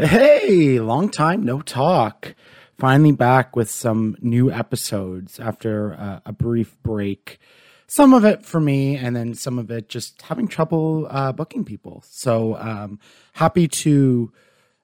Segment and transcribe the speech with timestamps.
[0.00, 2.34] Hey, long time no talk.
[2.78, 7.38] Finally back with some new episodes after uh, a brief break.
[7.86, 11.66] Some of it for me, and then some of it just having trouble uh, booking
[11.66, 12.02] people.
[12.08, 12.98] So um,
[13.34, 14.32] happy to,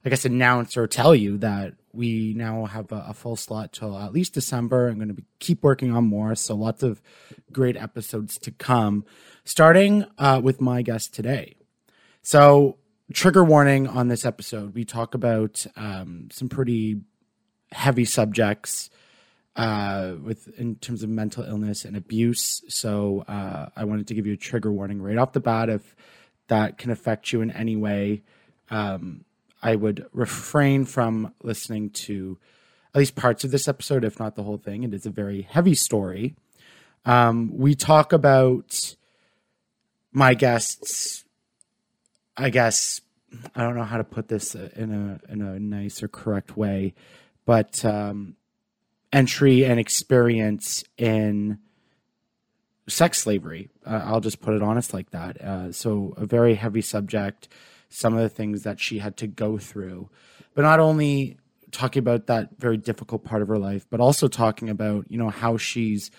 [0.04, 3.98] I guess, announce or tell you that we now have a, a full slot till
[3.98, 4.88] at least December.
[4.88, 7.00] I'm going to keep working on more, so lots of
[7.50, 9.06] great episodes to come.
[9.46, 11.56] Starting uh, with my guest today.
[12.20, 12.76] So
[13.12, 14.74] trigger warning on this episode.
[14.74, 17.00] We talk about um, some pretty
[17.72, 18.90] heavy subjects
[19.54, 22.62] uh, with in terms of mental illness and abuse.
[22.68, 25.68] So uh, I wanted to give you a trigger warning right off the bat.
[25.68, 25.96] If
[26.48, 28.22] that can affect you in any way,
[28.70, 29.24] um,
[29.62, 32.38] I would refrain from listening to
[32.94, 34.82] at least parts of this episode, if not the whole thing.
[34.82, 36.34] It is a very heavy story.
[37.04, 38.94] Um, we talk about
[40.12, 41.25] my guests
[42.36, 43.00] I guess
[43.54, 46.94] I don't know how to put this in a in a nice or correct way,
[47.44, 48.36] but um,
[49.12, 51.58] entry and experience in
[52.88, 53.68] sex slavery.
[53.84, 55.40] Uh, I'll just put it honest like that.
[55.40, 57.48] Uh, so a very heavy subject.
[57.88, 60.10] Some of the things that she had to go through,
[60.54, 61.38] but not only
[61.70, 65.30] talking about that very difficult part of her life, but also talking about you know
[65.30, 66.10] how she's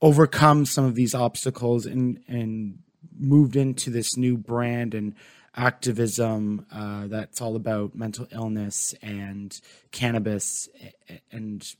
[0.00, 2.78] overcome some of these obstacles and and
[3.18, 5.14] moved into this new brand and
[5.54, 10.68] activism uh, that's all about mental illness and cannabis
[11.30, 11.74] and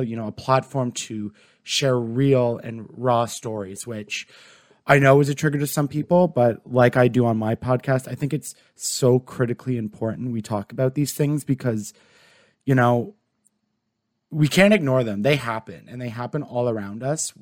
[0.00, 4.26] you know a platform to share real and raw stories which
[4.86, 8.08] i know is a trigger to some people but like i do on my podcast
[8.08, 11.92] i think it's so critically important we talk about these things because
[12.64, 13.14] you know
[14.30, 15.22] we can't ignore them.
[15.22, 17.32] They happen and they happen all around us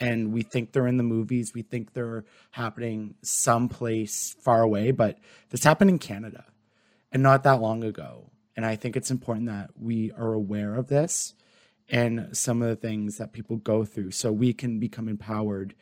[0.00, 1.54] and we think they're in the movies.
[1.54, 5.18] We think they're happening someplace far away, but
[5.50, 6.44] this happened in Canada
[7.12, 8.30] and not that long ago.
[8.56, 11.34] And I think it's important that we are aware of this
[11.88, 15.74] and some of the things that people go through so we can become empowered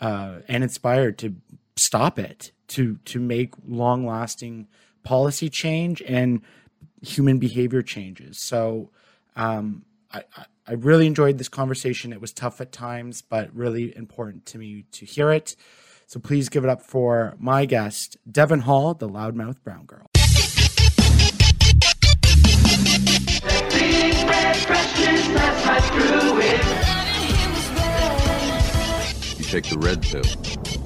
[0.00, 1.34] uh, and inspired to
[1.76, 4.68] stop it, to, to make long lasting
[5.02, 6.42] policy change and
[7.02, 8.38] human behavior changes.
[8.38, 8.90] So,
[9.36, 10.44] um, I, I
[10.74, 12.12] really enjoyed this conversation.
[12.12, 15.56] It was tough at times, but really important to me to hear it.
[16.06, 20.06] So please give it up for my guest, Devon Hall, the loudmouth brown girl.
[29.38, 30.22] You take the red pill,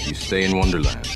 [0.06, 1.06] you stay in Wonderland,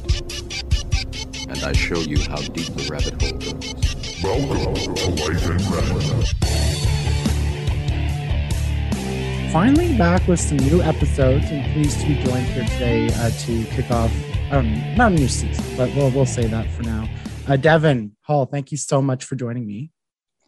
[1.49, 3.89] and I show you how deep the rabbit hole goes.
[4.23, 6.48] Welcome to Life in Red
[9.53, 13.65] finally back with some new episodes and pleased to be joined here today uh, to
[13.65, 14.13] kick off
[14.51, 17.09] um, not a new season but we'll, we'll say that for now.
[17.47, 19.91] Uh, devon hall thank you so much for joining me.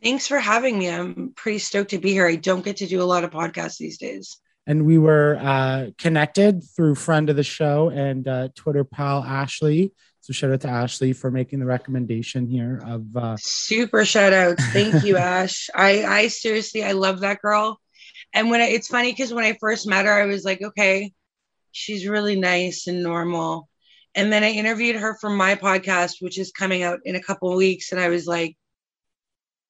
[0.03, 0.91] Thanks for having me.
[0.91, 2.27] I'm pretty stoked to be here.
[2.27, 4.39] I don't get to do a lot of podcasts these days.
[4.67, 9.93] And we were uh, connected through friend of the show and uh, twitter pal ashley.
[10.21, 14.59] So shout out to ashley for making the recommendation here of uh, super shout out
[14.59, 15.71] thank you ash.
[15.75, 17.81] I i seriously i love that girl
[18.33, 21.13] and when I, it's funny because when I first met her, I was like, okay,
[21.73, 23.69] she's really nice and normal.
[24.15, 27.55] And then I interviewed her for my podcast, which is coming out in a couple
[27.57, 28.57] weeks, and I was like,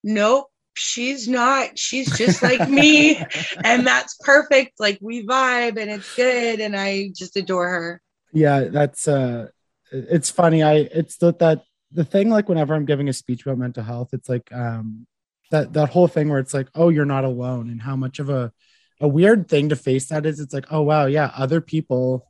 [0.02, 1.78] nope, she's not.
[1.78, 3.16] She's just like me,
[3.64, 4.80] and that's perfect.
[4.80, 8.02] Like we vibe, and it's good, and I just adore her.
[8.32, 9.48] Yeah, that's uh,
[9.92, 10.62] it's funny.
[10.62, 14.10] I it's the, that the thing like whenever I'm giving a speech about mental health,
[14.12, 15.06] it's like um
[15.50, 18.30] that that whole thing where it's like oh you're not alone and how much of
[18.30, 18.52] a
[19.00, 22.26] a weird thing to face that is it's like oh wow yeah other people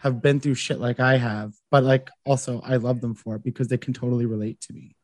[0.00, 3.44] have been through shit like i have but like also i love them for it
[3.44, 4.94] because they can totally relate to me.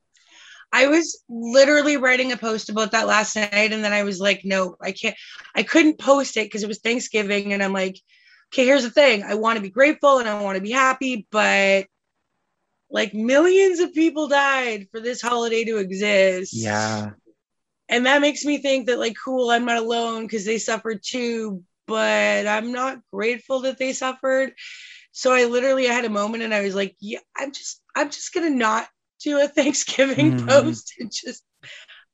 [0.73, 4.45] I was literally writing a post about that last night and then i was like
[4.45, 5.17] no i can't
[5.55, 7.97] i couldn't post it because it was thanksgiving and i'm like
[8.53, 9.23] okay here's the thing.
[9.23, 11.87] I want to be grateful and i want to be happy but
[12.91, 16.53] like millions of people died for this holiday to exist.
[16.55, 17.11] Yeah
[17.89, 21.63] and that makes me think that like cool i'm not alone because they suffered too
[21.87, 24.53] but i'm not grateful that they suffered.
[25.13, 28.11] So i literally I had a moment and i was like yeah i'm just i'm
[28.11, 28.89] just gonna not
[29.23, 30.49] do a thanksgiving mm.
[30.49, 31.43] post and just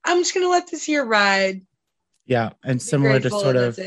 [0.04, 1.62] i'm just gonna let this year ride.
[2.26, 3.78] Yeah and similar to sort of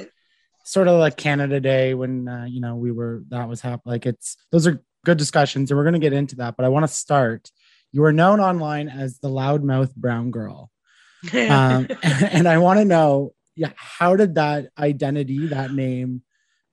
[0.65, 4.05] sort of like canada day when uh, you know we were that was happening like
[4.05, 6.83] it's those are good discussions and we're going to get into that but i want
[6.83, 7.51] to start.
[7.91, 10.71] You are known online as the loudmouth brown girl
[11.31, 16.23] um, and I want to know, yeah, how did that identity, that name,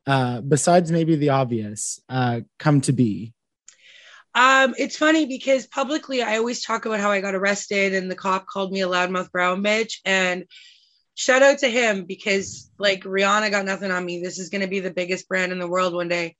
[0.06, 3.34] uh, besides maybe the obvious, uh, come to be?
[4.34, 8.14] Um, it's funny because publicly I always talk about how I got arrested and the
[8.14, 9.94] cop called me a loudmouth brown bitch.
[10.04, 10.44] And
[11.14, 14.22] shout out to him because like Rihanna got nothing on me.
[14.22, 16.36] This is gonna be the biggest brand in the world one day.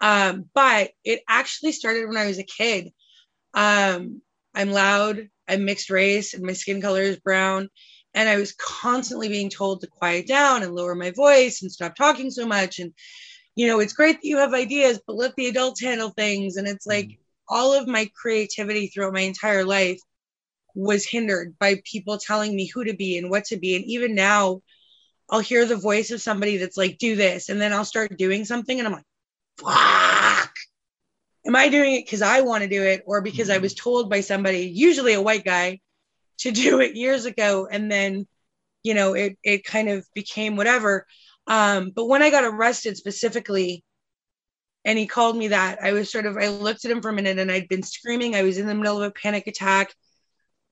[0.00, 2.92] Um, but it actually started when I was a kid.
[3.54, 4.22] Um,
[4.54, 7.68] I'm loud, I'm mixed race, and my skin color is brown.
[8.14, 11.94] And I was constantly being told to quiet down and lower my voice and stop
[11.94, 12.78] talking so much.
[12.78, 12.92] And,
[13.54, 16.56] you know, it's great that you have ideas, but let the adults handle things.
[16.56, 17.54] And it's like mm-hmm.
[17.54, 19.98] all of my creativity throughout my entire life
[20.74, 23.76] was hindered by people telling me who to be and what to be.
[23.76, 24.60] And even now,
[25.30, 27.48] I'll hear the voice of somebody that's like, do this.
[27.48, 29.04] And then I'll start doing something and I'm like,
[29.58, 30.11] fuck.
[31.46, 34.08] Am I doing it because I want to do it or because I was told
[34.08, 35.80] by somebody, usually a white guy,
[36.38, 37.68] to do it years ago?
[37.70, 38.26] And then,
[38.82, 41.06] you know, it, it kind of became whatever.
[41.46, 43.84] Um, but when I got arrested specifically,
[44.84, 47.12] and he called me that, I was sort of, I looked at him for a
[47.12, 48.34] minute and I'd been screaming.
[48.34, 49.94] I was in the middle of a panic attack.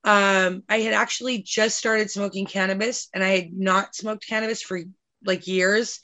[0.02, 4.80] Um, I had actually just started smoking cannabis and I had not smoked cannabis for
[5.24, 6.00] like years.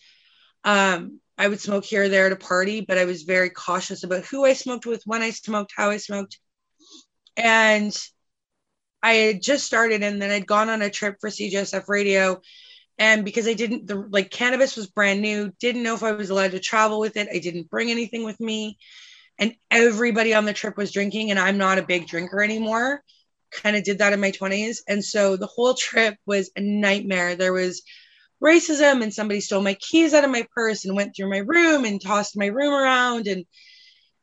[0.62, 4.04] Um, I would smoke here or there at a party, but I was very cautious
[4.04, 6.38] about who I smoked with, when I smoked, how I smoked.
[7.36, 7.96] And
[9.02, 12.40] I had just started and then I'd gone on a trip for CJSF radio.
[12.98, 16.30] And because I didn't, the, like cannabis was brand new, didn't know if I was
[16.30, 17.28] allowed to travel with it.
[17.30, 18.78] I didn't bring anything with me.
[19.38, 23.02] And everybody on the trip was drinking, and I'm not a big drinker anymore.
[23.52, 24.78] Kind of did that in my 20s.
[24.88, 27.36] And so the whole trip was a nightmare.
[27.36, 27.82] There was
[28.42, 31.84] racism, and somebody stole my keys out of my purse and went through my room
[31.84, 33.26] and tossed my room around.
[33.26, 33.44] And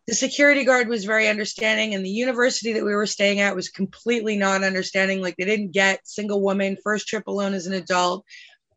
[0.08, 3.70] the security guard was very understanding and the university that we were staying at was
[3.70, 5.22] completely not understanding.
[5.22, 8.26] Like they didn't get single woman first trip alone as an adult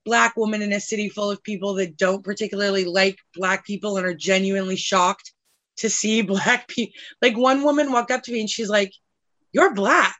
[0.04, 4.06] black woman in a city full of people that don't particularly like black people and
[4.06, 5.32] are genuinely shocked
[5.78, 8.92] to see black people like one woman walked up to me and she's like
[9.52, 10.16] you're black.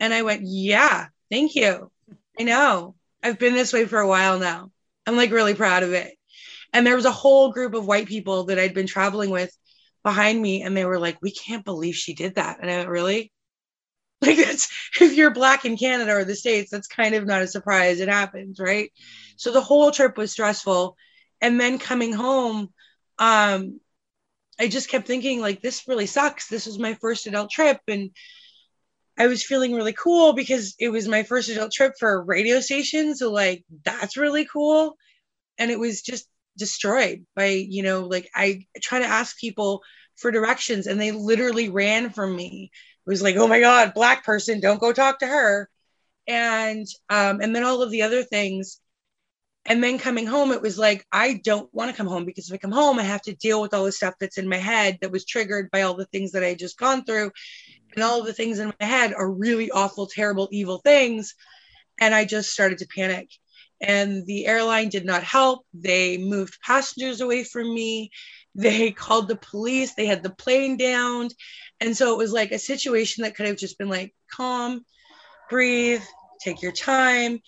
[0.00, 1.90] And i went yeah thank you.
[2.38, 4.70] I know i've been this way for a while now
[5.06, 6.14] i'm like really proud of it
[6.72, 9.50] and there was a whole group of white people that i'd been traveling with
[10.04, 12.58] behind me and they were like, we can't believe she did that.
[12.60, 13.32] And I went, really?
[14.20, 14.70] Like that's
[15.02, 18.00] if you're black in Canada or the States, that's kind of not a surprise.
[18.00, 18.90] It happens, right?
[19.36, 20.96] So the whole trip was stressful.
[21.42, 22.72] And then coming home,
[23.18, 23.80] um,
[24.58, 26.48] I just kept thinking, like, this really sucks.
[26.48, 27.80] This was my first adult trip.
[27.86, 28.12] And
[29.16, 32.60] I was feeling really cool because it was my first adult trip for a radio
[32.60, 33.14] station.
[33.14, 34.96] So, like, that's really cool.
[35.58, 36.26] And it was just
[36.56, 39.82] destroyed by you know like i try to ask people
[40.16, 42.70] for directions and they literally ran from me
[43.06, 45.68] it was like oh my god black person don't go talk to her
[46.28, 48.80] and um and then all of the other things
[49.66, 52.54] and then coming home it was like i don't want to come home because if
[52.54, 54.96] i come home i have to deal with all the stuff that's in my head
[55.00, 57.32] that was triggered by all the things that i had just gone through
[57.94, 61.34] and all of the things in my head are really awful terrible evil things
[62.00, 63.28] and i just started to panic
[63.80, 65.66] and the airline did not help.
[65.74, 68.10] They moved passengers away from me.
[68.54, 69.94] They called the police.
[69.94, 71.28] They had the plane down.
[71.80, 74.84] And so it was like a situation that could have just been like, calm,
[75.50, 76.02] breathe,
[76.40, 77.40] take your time.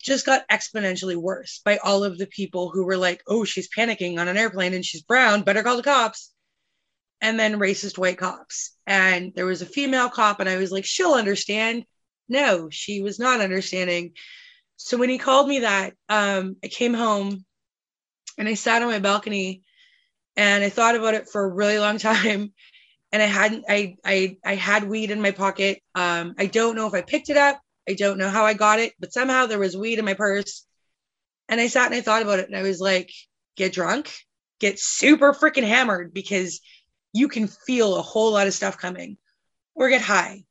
[0.00, 4.18] Just got exponentially worse by all of the people who were like, oh, she's panicking
[4.18, 6.32] on an airplane and she's brown, better call the cops.
[7.20, 8.74] And then racist white cops.
[8.86, 11.84] And there was a female cop, and I was like, she'll understand.
[12.28, 14.12] No, she was not understanding.
[14.76, 17.44] So when he called me that, um, I came home
[18.38, 19.62] and I sat on my balcony
[20.36, 22.52] and I thought about it for a really long time.
[23.12, 25.82] And I hadn't, I, I, I had weed in my pocket.
[25.94, 27.60] Um, I don't know if I picked it up.
[27.88, 30.64] I don't know how I got it, but somehow there was weed in my purse.
[31.48, 33.10] And I sat and I thought about it and I was like,
[33.56, 34.14] get drunk,
[34.60, 36.60] get super freaking hammered because
[37.12, 39.16] you can feel a whole lot of stuff coming
[39.74, 40.44] or get high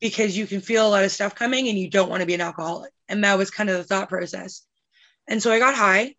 [0.00, 2.34] because you can feel a lot of stuff coming and you don't want to be
[2.34, 2.92] an alcoholic.
[3.08, 4.62] And that was kind of the thought process.
[5.28, 6.14] And so I got high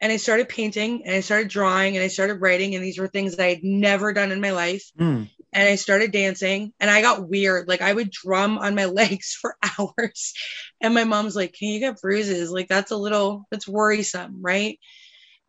[0.00, 2.74] and I started painting and I started drawing and I started writing.
[2.74, 4.90] And these were things that I had never done in my life.
[4.98, 5.30] Mm.
[5.54, 7.68] And I started dancing and I got weird.
[7.68, 10.34] Like I would drum on my legs for hours.
[10.80, 12.50] And my mom's like, Can you get bruises?
[12.50, 14.38] Like that's a little, that's worrisome.
[14.40, 14.78] Right.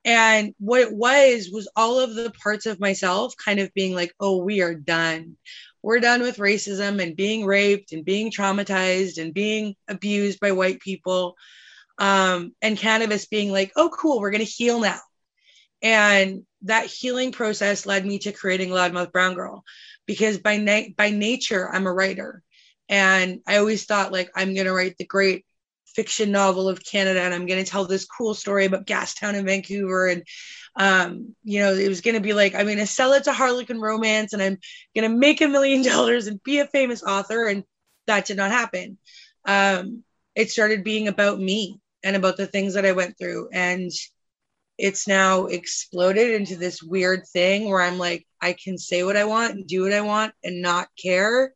[0.06, 4.14] And what it was, was all of the parts of myself kind of being like,
[4.20, 5.38] Oh, we are done.
[5.82, 10.80] We're done with racism and being raped and being traumatized and being abused by white
[10.80, 11.36] people
[12.00, 15.00] um, and cannabis being like oh cool we're going to heal now.
[15.82, 19.64] And that healing process led me to creating loudmouth brown girl
[20.06, 22.42] because by na- by nature i'm a writer.
[22.90, 25.46] And i always thought like i'm going to write the great
[25.96, 29.46] fiction novel of Canada and I'm going to tell this cool story about Gastown in
[29.46, 30.24] Vancouver and
[30.76, 33.34] um, you know, it was going to be like, I'm going to sell it to
[33.34, 34.58] Harlequin Romance and I'm
[34.96, 37.46] going to make a million dollars and be a famous author.
[37.46, 37.64] And
[38.08, 38.98] that did not happen.
[39.46, 40.04] Um,
[40.36, 43.50] it started being about me and about the things that I went through.
[43.54, 43.92] And
[44.78, 49.26] it's now exploded into this weird thing where I'm like, I can say what I
[49.26, 51.54] want and do what I want and not care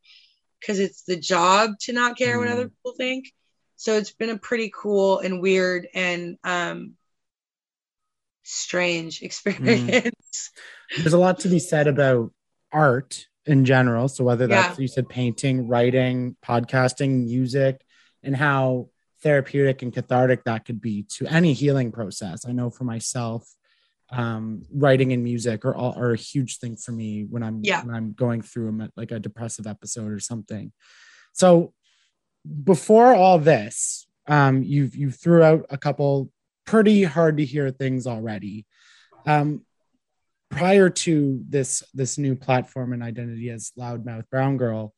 [0.60, 2.40] because it's the job to not care mm.
[2.40, 3.32] what other people think.
[3.78, 6.94] So it's been a pretty cool and weird and um,
[8.42, 9.70] strange experience.
[10.02, 10.10] Mm.
[10.98, 12.32] There's a lot to be said about
[12.72, 14.08] art in general.
[14.08, 14.82] So whether that's yeah.
[14.82, 17.80] you said painting, writing, podcasting, music,
[18.24, 18.88] and how
[19.22, 22.44] therapeutic and cathartic that could be to any healing process.
[22.46, 23.48] I know for myself,
[24.10, 27.84] um, writing and music are all are a huge thing for me when I'm yeah.
[27.84, 30.72] when I'm going through a, like a depressive episode or something.
[31.32, 31.74] So
[32.64, 36.30] before all this, um, you've you threw out a couple
[36.64, 38.66] pretty hard to hear things already.
[39.26, 39.64] Um,
[40.50, 44.94] prior to this this new platform and identity as loudmouth brown girl,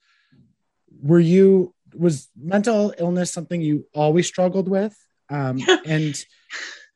[1.03, 4.97] were you was mental illness something you always struggled with?
[5.29, 6.17] Um, and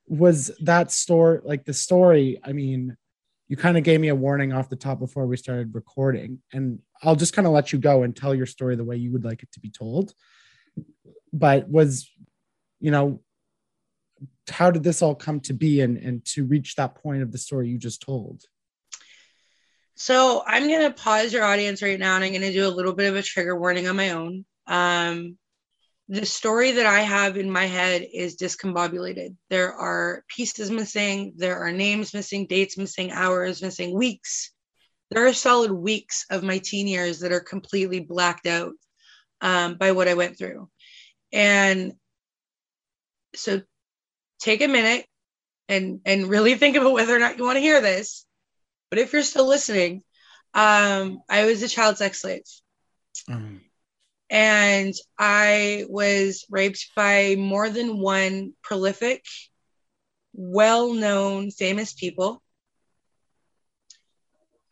[0.07, 2.41] was that story like the story?
[2.45, 2.97] I mean,
[3.49, 6.81] you kind of gave me a warning off the top before we started recording, and
[7.03, 9.25] I'll just kind of let you go and tell your story the way you would
[9.25, 10.15] like it to be told.
[11.35, 12.11] But was,
[12.81, 13.21] you know,
[14.49, 17.39] how did this all come to be and, and to reach that point of the
[17.39, 18.43] story you just told?
[19.97, 22.69] So I'm going to pause your audience right now and I'm going to do a
[22.69, 24.45] little bit of a trigger warning on my own.
[24.67, 25.39] Um,
[26.09, 29.35] the story that I have in my head is discombobulated.
[29.51, 34.53] There are pieces missing, there are names missing, dates missing, hours missing, weeks.
[35.11, 38.75] There are solid weeks of my teen years that are completely blacked out
[39.41, 40.69] um, by what I went through.
[41.35, 41.95] And
[43.35, 43.61] so
[44.41, 45.05] take a minute
[45.69, 48.25] and and really think about whether or not you want to hear this.
[48.91, 50.03] But if you're still listening,
[50.55, 52.45] um, I was a child sex slave.
[53.29, 53.61] Mm
[54.31, 59.25] and I was raped by more than one prolific,
[60.33, 62.43] well known, famous people.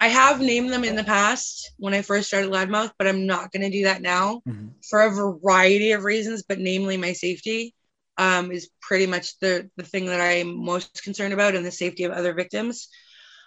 [0.02, 3.52] I have named them in the past when I first started Loudmouth, but I'm not
[3.52, 4.70] going to do that now mm-hmm.
[4.90, 7.72] for a variety of reasons, but namely my safety
[8.18, 12.02] um, is pretty much the, the thing that I'm most concerned about and the safety
[12.02, 12.88] of other victims.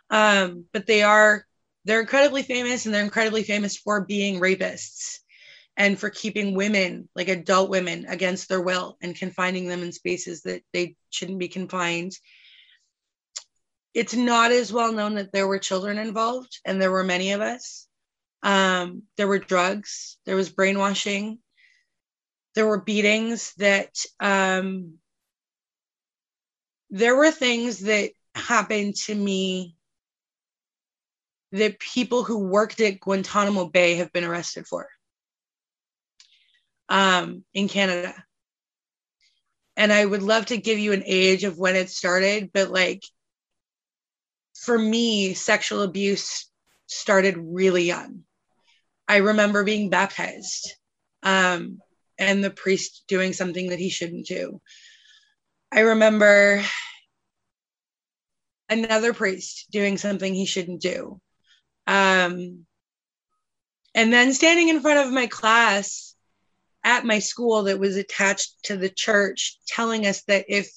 [0.09, 1.45] Um, but they are,
[1.83, 5.17] they're incredibly famous and they're incredibly famous for being rapists
[5.75, 10.43] and for keeping women, like adult women, against their will and confining them in spaces
[10.43, 12.13] that they shouldn't be confined.
[13.95, 17.39] It's not as well known that there were children involved, and there were many of
[17.39, 17.87] us.
[18.43, 21.39] Um, there were drugs, there was brainwashing,
[22.55, 24.95] there were beatings that um,
[26.89, 29.75] there were things that happened to me
[31.53, 34.89] that people who worked at Guantanamo Bay have been arrested for
[36.89, 38.13] um, in Canada.
[39.77, 43.03] And I would love to give you an age of when it started, but like
[44.55, 46.49] for me, sexual abuse
[46.87, 48.23] started really young.
[49.07, 50.73] I remember being baptized
[51.23, 51.79] um,
[52.17, 54.61] and the priest doing something that he shouldn't do.
[55.71, 56.63] I remember
[58.69, 61.19] another priest doing something he shouldn't do.
[61.85, 62.65] Um,
[63.93, 66.15] and then standing in front of my class
[66.83, 70.69] at my school that was attached to the church telling us that if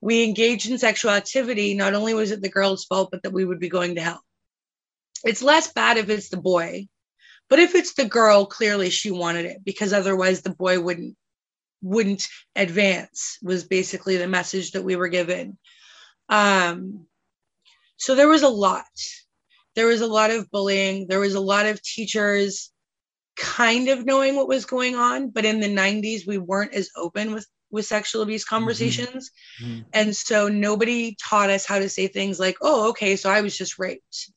[0.00, 3.44] we engaged in sexual activity, not only was it the girl's fault, but that we
[3.44, 4.22] would be going to hell.
[5.24, 6.86] It's less bad if it's the boy,
[7.48, 11.16] but if it's the girl, clearly she wanted it because otherwise the boy wouldn't
[11.82, 12.26] wouldn't
[12.56, 15.58] advance was basically the message that we were given.
[16.28, 17.06] Um,
[17.96, 18.84] so there was a lot.
[19.74, 21.06] There was a lot of bullying.
[21.06, 22.72] There was a lot of teachers
[23.36, 27.32] kind of knowing what was going on, but in the 90s, we weren't as open
[27.32, 28.56] with with sexual abuse mm-hmm.
[28.56, 29.30] conversations.
[29.62, 29.82] Mm-hmm.
[29.92, 33.56] And so nobody taught us how to say things like, oh, okay, so I was
[33.56, 34.30] just raped.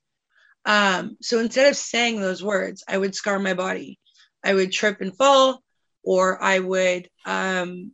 [0.66, 3.98] Um, so instead of saying those words, I would scar my body.
[4.44, 5.64] I would trip and fall,
[6.04, 7.92] or I would um,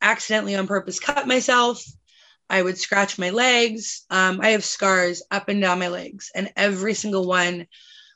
[0.00, 1.84] accidentally on purpose cut myself.
[2.48, 4.04] I would scratch my legs.
[4.08, 7.66] Um, I have scars up and down my legs, and every single one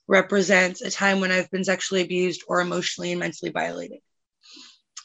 [0.06, 3.98] represents a time when I've been sexually abused or emotionally and mentally violated.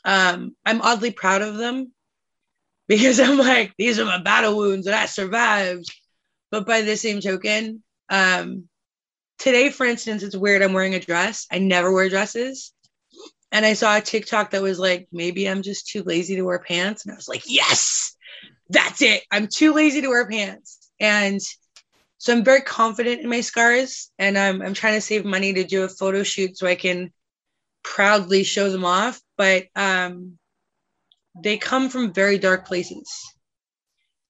[0.05, 1.91] Um, I'm oddly proud of them
[2.88, 5.85] because I'm like, these are my battle wounds and I survived.
[6.51, 8.69] But by the same token, um,
[9.39, 10.62] today, for instance, it's weird.
[10.62, 11.47] I'm wearing a dress.
[11.51, 12.71] I never wear dresses.
[13.51, 16.59] And I saw a TikTok that was like, maybe I'm just too lazy to wear
[16.59, 17.05] pants.
[17.05, 18.15] And I was like, yes,
[18.69, 19.24] that's it.
[19.31, 20.89] I'm too lazy to wear pants.
[21.00, 21.41] And
[22.17, 24.12] so I'm very confident in my scars.
[24.19, 27.12] And I'm, I'm trying to save money to do a photo shoot so I can
[27.85, 29.21] proudly show them off.
[29.37, 30.37] But um,
[31.41, 33.09] they come from very dark places.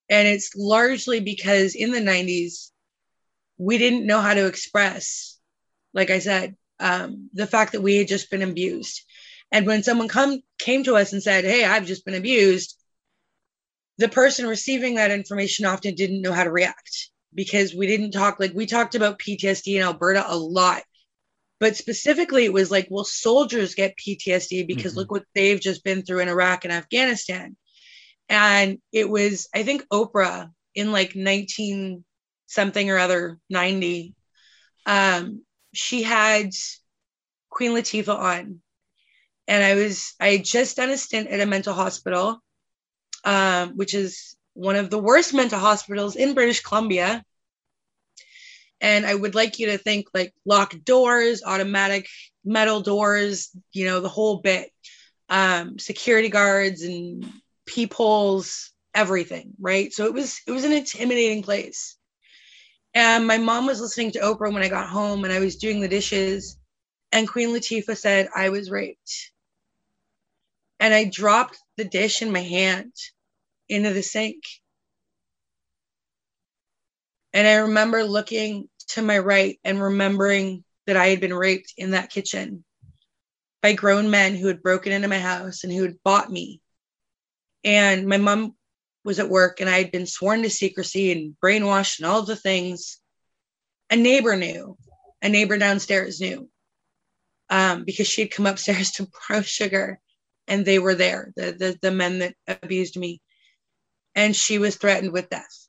[0.09, 2.71] And it's largely because in the 90s,
[3.57, 5.39] we didn't know how to express,
[5.93, 9.01] like I said, um, the fact that we had just been abused.
[9.51, 12.75] And when someone come came to us and said, "Hey, I've just been abused,"
[13.97, 18.39] the person receiving that information often didn't know how to react because we didn't talk
[18.39, 20.83] like we talked about PTSD in Alberta a lot.
[21.59, 24.99] But specifically, it was like, well, soldiers get PTSD because mm-hmm.
[24.99, 27.55] look what they've just been through in Iraq and Afghanistan.
[28.27, 32.03] And it was, I think, Oprah in like 19
[32.47, 34.13] something or other 90
[34.85, 35.41] um,
[35.73, 36.51] she had
[37.49, 38.59] queen latifah on
[39.47, 42.39] and i was i had just done a stint at a mental hospital
[43.23, 47.23] um, which is one of the worst mental hospitals in british columbia
[48.81, 52.07] and i would like you to think like locked doors automatic
[52.43, 54.71] metal doors you know the whole bit
[55.27, 57.25] um, security guards and
[57.65, 61.97] peepholes everything right so it was it was an intimidating place
[62.95, 65.81] and my mom was listening to Oprah when I got home and I was doing
[65.81, 66.57] the dishes.
[67.11, 69.31] And Queen Latifah said, I was raped.
[70.79, 72.93] And I dropped the dish in my hand
[73.67, 74.43] into the sink.
[77.35, 81.91] And I remember looking to my right and remembering that I had been raped in
[81.91, 82.63] that kitchen
[83.61, 86.61] by grown men who had broken into my house and who had bought me.
[87.65, 88.55] And my mom
[89.03, 92.37] was at work and I had been sworn to secrecy and brainwashed and all the
[92.37, 92.99] things.
[93.89, 94.77] A neighbor knew,
[95.21, 96.49] a neighbor downstairs knew
[97.49, 99.99] um, because she had come upstairs to borrow sugar
[100.47, 103.21] and they were there, the, the, the men that abused me.
[104.15, 105.67] And she was threatened with death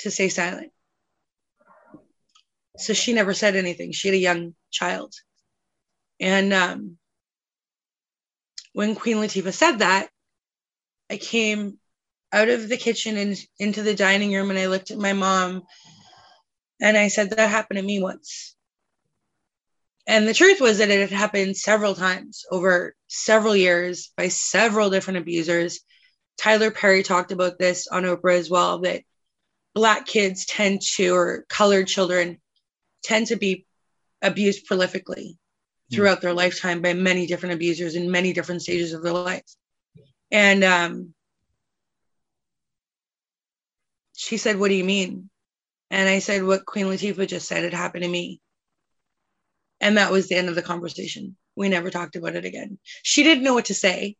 [0.00, 0.73] to stay silent.
[2.76, 3.92] So she never said anything.
[3.92, 5.14] She had a young child.
[6.20, 6.98] And um,
[8.72, 10.08] when Queen Latifah said that,
[11.10, 11.78] I came
[12.32, 15.62] out of the kitchen and into the dining room and I looked at my mom
[16.80, 18.56] and I said, That happened to me once.
[20.06, 24.90] And the truth was that it had happened several times over several years by several
[24.90, 25.80] different abusers.
[26.38, 29.02] Tyler Perry talked about this on Oprah as well that
[29.74, 32.38] Black kids tend to, or colored children
[33.04, 33.66] tend to be
[34.22, 35.36] abused prolifically
[35.92, 39.44] throughout their lifetime by many different abusers in many different stages of their life.
[40.30, 41.14] And um,
[44.16, 45.30] she said, What do you mean?
[45.90, 48.40] And I said, What Queen Latifah just said had happened to me.
[49.80, 51.36] And that was the end of the conversation.
[51.56, 52.78] We never talked about it again.
[53.02, 54.16] She didn't know what to say.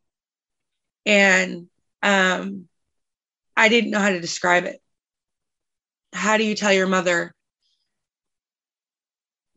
[1.07, 1.69] And
[2.03, 2.69] um,
[3.57, 4.81] I didn't know how to describe it.
[6.13, 7.35] How do you tell your mother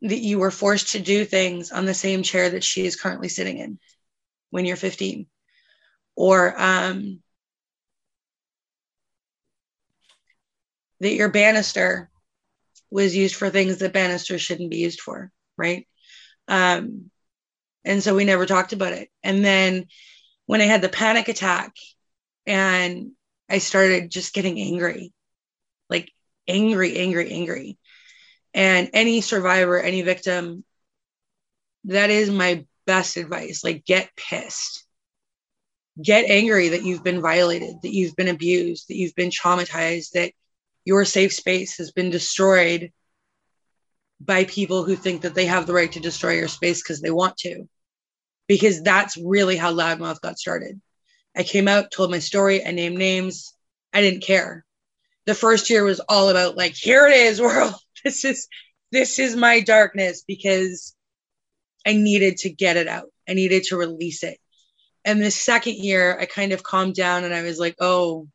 [0.02, 3.28] that you were forced to do things on the same chair that she is currently
[3.28, 3.78] sitting in
[4.50, 5.26] when you're 15?
[6.16, 7.20] Or um,
[11.00, 12.10] that your banister
[12.90, 15.86] was used for things that banisters shouldn't be used for, right?
[16.48, 17.10] Um,
[17.84, 19.08] and so we never talked about it.
[19.22, 19.86] And then
[20.46, 21.74] when I had the panic attack
[22.46, 23.12] and
[23.48, 25.12] I started just getting angry,
[25.88, 26.10] like
[26.46, 27.77] angry, angry, angry.
[28.58, 30.64] And any survivor, any victim,
[31.84, 33.62] that is my best advice.
[33.62, 34.84] Like, get pissed.
[36.02, 40.32] Get angry that you've been violated, that you've been abused, that you've been traumatized, that
[40.84, 42.90] your safe space has been destroyed
[44.20, 47.12] by people who think that they have the right to destroy your space because they
[47.12, 47.68] want to.
[48.48, 50.80] Because that's really how Loudmouth got started.
[51.36, 53.54] I came out, told my story, I named names.
[53.92, 54.64] I didn't care.
[55.26, 57.74] The first year was all about like, here it is, world.
[58.04, 58.48] This is
[58.92, 60.94] this is my darkness because
[61.86, 63.08] I needed to get it out.
[63.28, 64.38] I needed to release it.
[65.04, 68.28] And the second year, I kind of calmed down and I was like, oh,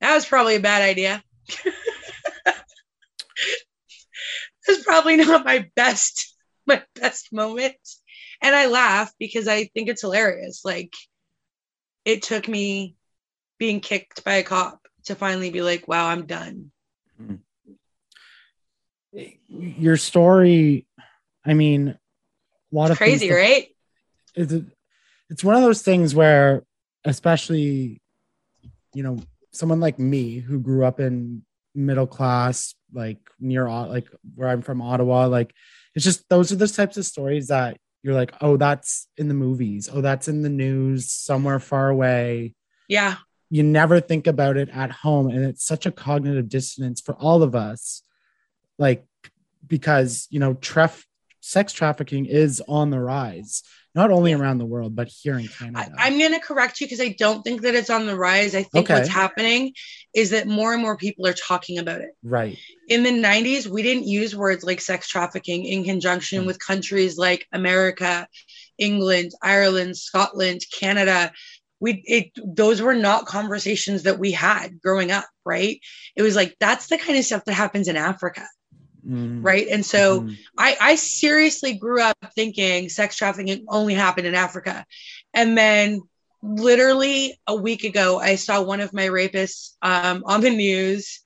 [0.00, 1.22] that was probably a bad idea.
[4.68, 6.34] It's probably not my best
[6.66, 7.76] my best moment.
[8.40, 10.62] And I laugh because I think it's hilarious.
[10.64, 10.92] Like
[12.04, 12.96] it took me
[13.58, 16.70] being kicked by a cop to finally be like, wow, I'm done.
[19.58, 20.86] Your story,
[21.44, 21.96] I mean, a
[22.74, 23.68] lot it's of crazy, that, right?
[24.34, 24.54] It's,
[25.28, 26.62] it's one of those things where,
[27.04, 28.00] especially,
[28.94, 29.18] you know,
[29.52, 31.42] someone like me who grew up in
[31.74, 35.54] middle class, like near like where I'm from, Ottawa, like
[35.94, 39.34] it's just those are those types of stories that you're like, oh, that's in the
[39.34, 39.88] movies.
[39.92, 42.54] Oh, that's in the news somewhere far away.
[42.88, 43.16] Yeah.
[43.48, 45.28] You never think about it at home.
[45.28, 48.02] And it's such a cognitive dissonance for all of us.
[48.78, 49.04] Like,
[49.72, 51.06] because, you know, traf-
[51.40, 53.62] sex trafficking is on the rise
[53.94, 55.92] not only around the world but here in Canada.
[55.98, 58.54] I, am going to correct you because I don't think that it's on the rise.
[58.54, 58.94] I think Okay.
[59.00, 59.72] what's happening
[60.14, 62.10] is that more and more people are talking about it.
[62.22, 62.58] right.
[62.88, 66.46] In the 90s, we didn't use words like sex trafficking in conjunction Mm.
[66.46, 68.28] with countries like America,
[68.78, 71.32] England, Ireland, Scotland, Canada.
[71.80, 75.80] We it those were not conversations that we had growing up, right?
[76.14, 78.46] It was like that's the kind of stuff that happens in Africa,
[79.06, 79.66] Mm, right?
[79.68, 80.36] And so mhm.
[80.56, 84.86] I, I seriously grew up thinking sex trafficking only happened in Africa.
[85.34, 86.02] And then
[86.42, 91.20] literally a week ago, I saw one of my rapists um, on the news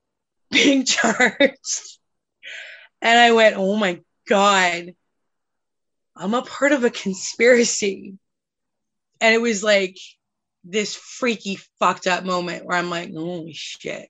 [0.50, 1.98] being charged.
[3.02, 4.94] And I went, oh my God,
[6.16, 8.14] I'm a part of a conspiracy.
[9.20, 9.96] And it was like
[10.64, 14.08] this freaky, fucked up moment where I'm like, holy shit.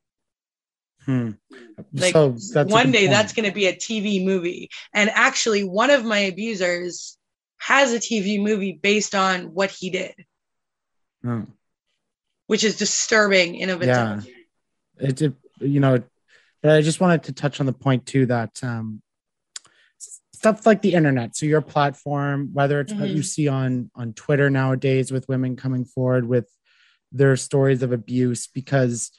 [1.06, 1.30] Hmm.
[1.92, 3.10] Like, so that's one day point.
[3.10, 4.68] that's going to be a TV movie.
[4.92, 7.16] And actually, one of my abusers
[7.58, 10.14] has a TV movie based on what he did,
[11.24, 11.46] Oh,
[12.46, 14.18] which is disturbing in of yeah.
[14.18, 14.26] itself.
[14.98, 16.02] It, it you know,
[16.62, 19.02] but I just wanted to touch on the point too that um
[19.98, 23.14] stuff like the internet, so your platform, whether it's what Mhm.
[23.16, 26.48] you see on on Twitter nowadays with women coming forward with
[27.12, 29.16] their stories of abuse, because you,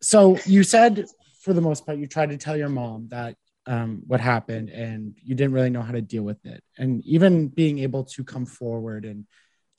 [0.00, 1.06] so you said
[1.40, 5.16] for the most part you tried to tell your mom that um, what happened and
[5.22, 6.62] you didn't really know how to deal with it.
[6.78, 9.26] And even being able to come forward and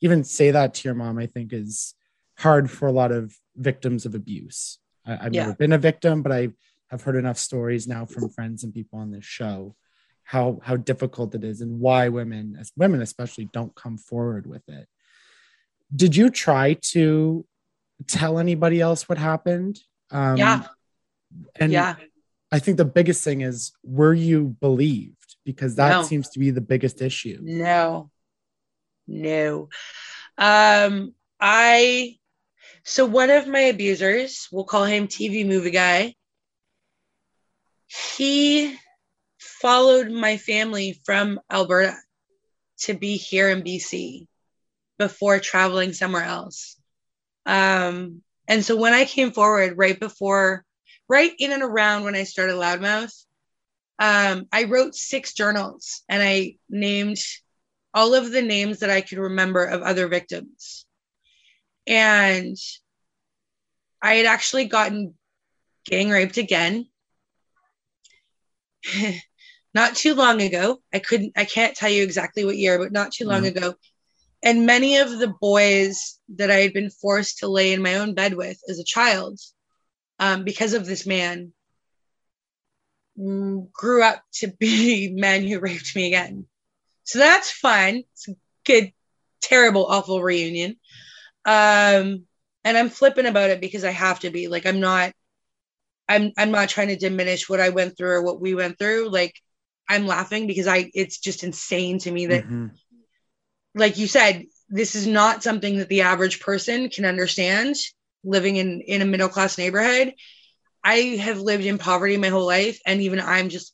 [0.01, 1.93] even say that to your mom i think is
[2.37, 4.77] hard for a lot of victims of abuse.
[5.05, 5.43] I, i've Yeah.
[5.43, 6.49] never been a victim but i
[6.89, 9.75] have heard enough stories now from friends and people on this show
[10.27, 14.67] how how difficult it is and why women as women especially don't come forward with
[14.67, 14.87] it.
[15.95, 17.45] Did you try to
[18.05, 19.79] tell anybody else what happened
[20.11, 20.67] um Yeah.
[21.55, 21.95] and yeah.
[22.51, 25.35] I think the biggest thing is were you believed?
[25.43, 26.03] Because that No.
[26.03, 27.39] seems to be the biggest issue.
[27.41, 28.09] No.
[29.07, 29.69] No.
[30.37, 32.17] Um, I
[32.83, 36.15] so one of my abusers, we'll call him TV movie guy.
[37.87, 38.77] He
[39.39, 41.95] followed my family from Alberta
[42.81, 44.27] to be here in BC
[44.97, 46.76] before traveling somewhere else.
[47.47, 50.65] Um, and so when I came forward right before,
[51.09, 53.25] right in and around when I started Loudmouth,
[53.99, 57.17] um, I wrote six journals and I named
[57.93, 60.85] all of the names that I could remember of other victims.
[61.87, 62.57] And
[64.01, 65.15] I had actually gotten
[65.85, 66.87] gang raped again.
[69.73, 70.81] not too long ago.
[70.93, 73.47] I couldn't, I can't tell you exactly what year, but not too long Mhm.
[73.47, 73.75] ago.
[74.43, 78.13] And many of the boys that I had been forced to lay in my own
[78.13, 79.39] bed with as a child,
[80.19, 81.53] um, because of this man,
[83.19, 86.45] mm, grew up to be men who raped me again.
[87.03, 88.03] So that's fun.
[88.13, 88.91] It's a good,
[89.41, 90.77] terrible, awful reunion.
[91.45, 92.25] Um,
[92.63, 94.47] and I'm flipping about it because I have to be.
[94.47, 95.13] Like I'm not
[96.09, 99.09] I'm I'm not trying to diminish what I went through or what we went through.
[99.09, 99.35] Like
[99.89, 102.71] I'm laughing because I it's just insane to me that Mhm.
[103.77, 107.75] Like you said, this is not something that the average person can understand
[108.23, 110.13] living in in a middle class neighborhood.
[110.83, 113.73] I have lived in poverty my whole life, and even I'm just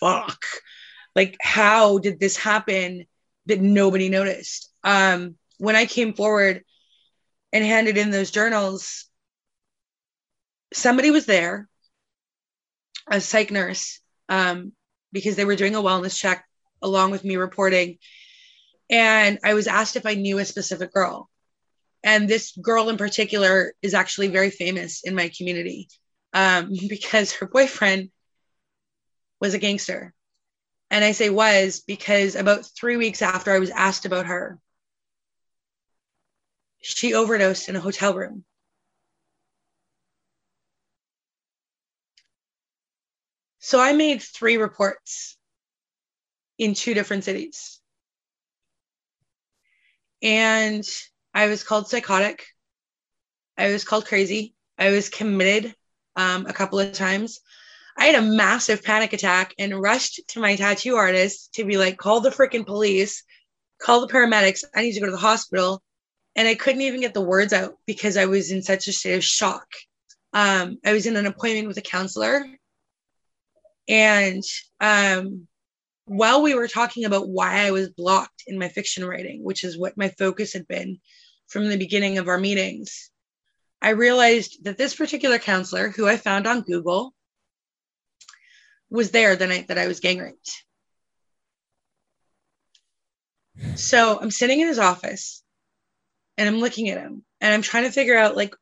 [0.00, 0.44] fuck.
[1.14, 3.06] Like, how did this happen
[3.46, 4.70] that nobody noticed?
[4.84, 6.62] Um, when I came forward
[7.52, 9.06] and handed in those journals,
[10.72, 11.68] somebody was there,
[13.10, 14.72] a psych nurse, um,
[15.12, 16.44] because they were doing a wellness check
[16.80, 17.98] along with me reporting
[18.90, 21.30] and I was asked if I knew a specific girl.
[22.02, 25.88] And this girl in particular is actually very famous in my community
[26.32, 28.10] um, because her boyfriend
[29.40, 30.12] was a gangster.
[30.90, 34.58] And I say was because about three weeks after I was asked about her,
[36.82, 38.44] she overdosed in a hotel room.
[43.60, 45.36] So I made three reports
[46.58, 47.79] in two different cities
[50.22, 50.84] and
[51.34, 52.44] I was called psychotic.
[53.56, 54.54] I was called crazy.
[54.78, 55.74] I was committed
[56.16, 57.40] um, a couple of times.
[57.96, 61.98] I had a massive panic attack and rushed to my tattoo artist to be like,
[61.98, 63.24] call the freaking police,
[63.80, 64.64] call the paramedics.
[64.74, 65.82] I need to go to the hospital.
[66.36, 69.16] And I couldn't even get the words out because I was in such a state
[69.16, 69.66] of shock.
[70.32, 72.46] Um, I was in an appointment with a counselor.
[73.88, 74.44] And
[74.80, 75.48] um,
[76.10, 79.78] while we were talking about why I was blocked in my fiction writing, which is
[79.78, 80.98] what my focus had been
[81.46, 83.12] from the beginning of our meetings,
[83.80, 87.14] I realized that this particular counselor, who I found on Google,
[88.90, 90.64] was there the night that I was gang raped.
[93.76, 95.44] So I'm sitting in his office
[96.36, 98.56] and I'm looking at him and I'm trying to figure out like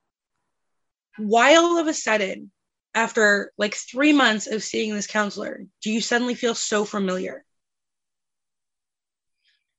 [1.17, 2.51] why all of a sudden
[2.99, 7.45] after like three months of seeing this counselor, do you suddenly feel so familiar?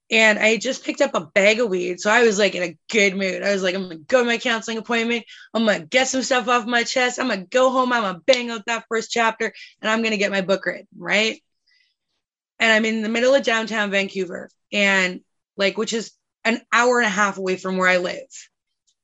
[0.09, 1.99] And I just picked up a bag of weed.
[1.99, 3.43] So I was like in a good mood.
[3.43, 5.25] I was like, I'm to go to my counseling appointment.
[5.53, 7.19] I'm to get some stuff off my chest.
[7.19, 7.91] I'm to go home.
[7.91, 10.87] I'm to bang out that first chapter and I'm to get my book written.
[10.97, 11.43] Right.
[12.57, 15.19] And I'm in the middle of downtown Vancouver and
[15.57, 16.11] like, which is
[16.45, 18.29] an hour and a half away from where I live.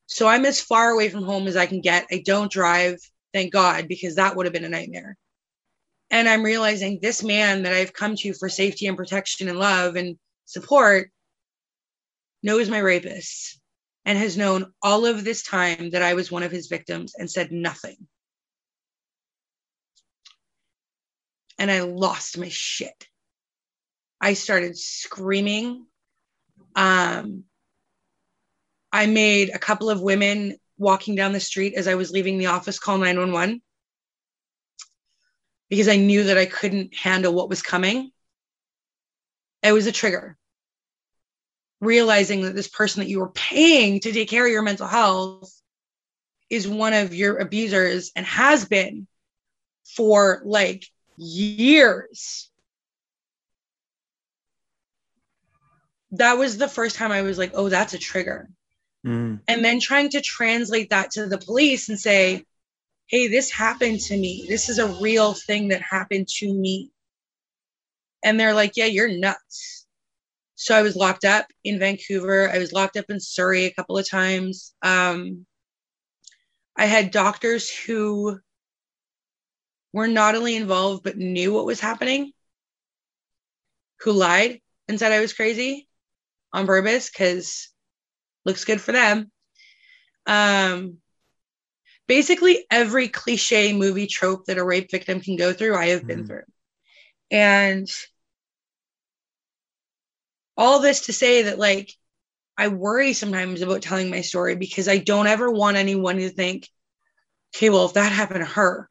[0.07, 2.07] So I'm as far away from home as I can get.
[2.09, 2.97] I don't drive.
[3.35, 5.17] Thank God, because that would have been a nightmare.
[6.09, 9.97] And I'm realizing this man that I've come to for safety and protection and love
[9.97, 11.11] and support
[12.41, 13.59] knows my rapist
[14.05, 17.29] and has known all of this time that I was one of his victims and
[17.29, 17.97] said nothing.
[21.59, 23.05] And I lost my shit.
[24.21, 25.85] I started screaming.
[26.73, 27.43] Um,
[28.93, 32.47] I made a couple of women walking down the street as I was leaving the
[32.47, 33.61] office call 911
[35.69, 38.11] because I knew that I couldn't handle what was coming.
[39.63, 40.37] It was a trigger.
[41.81, 45.51] Realizing that this person that you were paying to take care of your mental health
[46.49, 49.07] is one of your abusers and has been
[49.95, 50.85] for like
[51.17, 52.49] years.
[56.11, 58.49] That was the first time I was like, oh, that's a trigger.
[59.05, 59.41] Mm.
[59.47, 62.43] And then trying to translate that to the police and say,
[63.07, 64.45] hey, this happened to me.
[64.49, 66.91] This is a real thing that happened to me.
[68.23, 69.85] And they're like, yeah, you're nuts.
[70.55, 72.49] So I was locked up in Vancouver.
[72.49, 74.73] I was locked up in Surrey a couple of times.
[74.81, 75.45] Um,
[76.75, 78.39] I had doctors who
[79.93, 82.31] were not only involved, but knew what was happening,
[84.01, 85.87] who lied and said I was crazy
[86.51, 87.69] on purpose because
[88.45, 89.31] looks good for them.
[90.25, 90.97] Um,
[92.07, 96.07] basically, every cliche movie trope that a rape victim can go through, I have mm-hmm.
[96.07, 96.43] been through.
[97.31, 97.89] And
[100.57, 101.91] all this to say that, like,
[102.57, 106.69] I worry sometimes about telling my story because I don't ever want anyone to think,
[107.55, 108.89] okay, well, if that happened to her,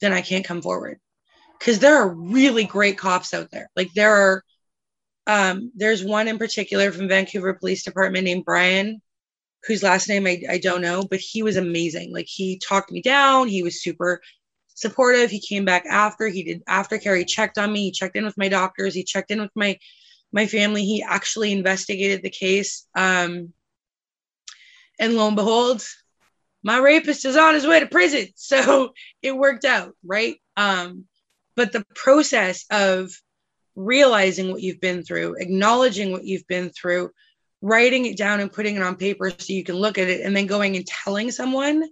[0.00, 0.98] then I can't come forward.
[1.58, 3.70] Because there are really great cops out there.
[3.74, 4.44] Like, there are
[5.28, 9.02] um, there's one in particular from Vancouver Police Department named Brian,
[9.66, 12.12] whose last name I, I don't know, but he was amazing.
[12.12, 13.46] Like he talked me down.
[13.46, 14.22] He was super
[14.74, 15.30] supportive.
[15.30, 17.18] He came back after he did aftercare.
[17.18, 17.84] He checked on me.
[17.84, 18.94] He checked in with my doctors.
[18.94, 19.78] He checked in with my
[20.32, 20.84] my family.
[20.84, 22.86] He actually investigated the case.
[22.94, 23.52] Um,
[24.98, 25.84] and lo and behold,
[26.62, 28.28] my rapist is on his way to prison.
[28.34, 30.36] So it worked out, right?
[30.56, 31.04] Um,
[31.54, 33.10] but the process of
[33.78, 37.10] realizing what you've been through, acknowledging what you've been through,
[37.62, 40.36] writing it down and putting it on paper so you can look at it, and
[40.36, 41.88] then going and telling someone.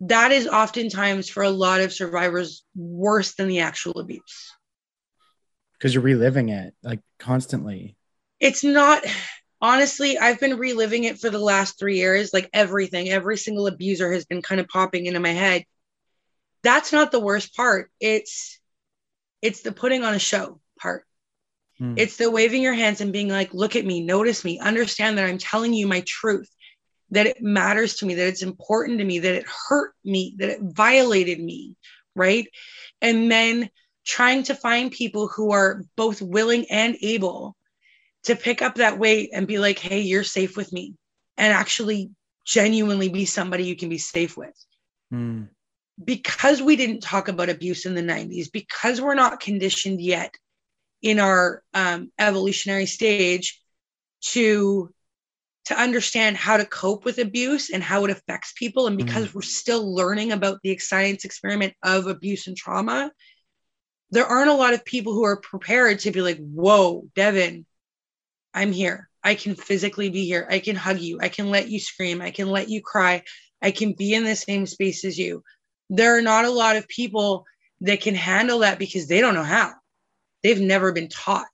[0.00, 4.52] That is oftentimes for a lot of survivors worse than the actual abuse.
[5.72, 7.96] Because you're reliving it like constantly.
[8.38, 9.02] It's not,
[9.62, 12.34] honestly, I've been reliving it for the last three years.
[12.34, 15.64] Like everything, every single abuser has been kind of popping into my head.
[16.62, 17.90] That's not the worst part.
[17.98, 18.60] It's
[19.42, 21.04] it's the putting on a show part.
[21.78, 21.94] Hmm.
[21.96, 25.26] It's the waving your hands and being like, look at me, notice me, understand that
[25.26, 26.48] I'm telling you my truth,
[27.10, 30.48] that it matters to me, that it's important to me, that it hurt me, that
[30.48, 31.76] it violated me,
[32.14, 32.48] right?
[33.02, 33.70] And then
[34.06, 37.56] trying to find people who are both willing and able
[38.24, 40.94] to pick up that weight and be like, hey, you're safe with me,
[41.36, 42.10] and actually
[42.44, 44.54] genuinely be somebody you can be safe with.
[45.10, 45.44] Hmm
[46.02, 50.34] because we didn't talk about abuse in the 90s, because we're not conditioned yet
[51.02, 53.60] in our um, evolutionary stage
[54.20, 54.92] to
[55.66, 58.86] to understand how to cope with abuse and how it affects people.
[58.86, 59.34] And because mm.
[59.34, 63.10] we're still learning about the science experiment of abuse and trauma
[64.10, 67.66] there aren't a lot of people who are prepared to be like whoa devon
[68.54, 69.08] i'm here.
[69.22, 70.46] I can physically be here.
[70.48, 71.18] I can hug you.
[71.20, 72.22] I can let you scream.
[72.22, 73.24] I can let you cry.
[73.60, 75.42] I can be in the same space as you
[75.90, 77.44] there are not a lot of people
[77.82, 79.72] that can handle that because they don't know how.
[80.42, 81.46] They've never been taught,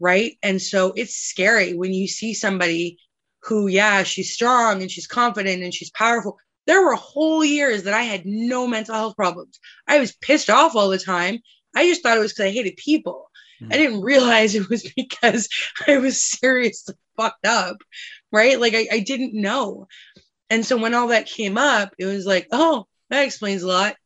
[0.00, 0.36] right?
[0.42, 2.98] And so it's scary when you see somebody
[3.42, 6.38] who, yeah, she's strong and she's confident and she's powerful.
[6.66, 9.58] There were whole years that I had no mental health problems.
[9.86, 11.40] I was pissed off all the time
[11.76, 13.30] I just thought it was because I hated people.
[13.62, 13.68] Mhm.
[13.72, 15.48] I didn't realize it was because
[15.86, 17.76] I was seriously fucked up,
[18.32, 18.58] right?
[18.58, 19.86] Like I, I didn't know.
[20.50, 23.96] And so when all that came up, it was like, oh, that explains a lot.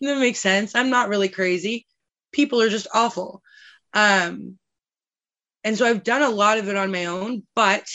[0.00, 0.74] That makes sense.
[0.74, 1.86] I'm not really crazy.
[2.32, 3.42] People are just awful.
[3.94, 4.58] Um,
[5.64, 7.86] and so I've done a lot of it on my own, but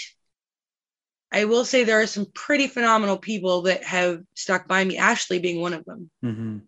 [1.31, 5.39] I will say there are some pretty phenomenal people that have stuck by me, Ashley
[5.39, 6.11] being one of them.
[6.23, 6.61] Mhm.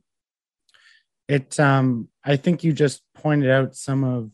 [1.27, 4.31] It um I think you just pointed out some of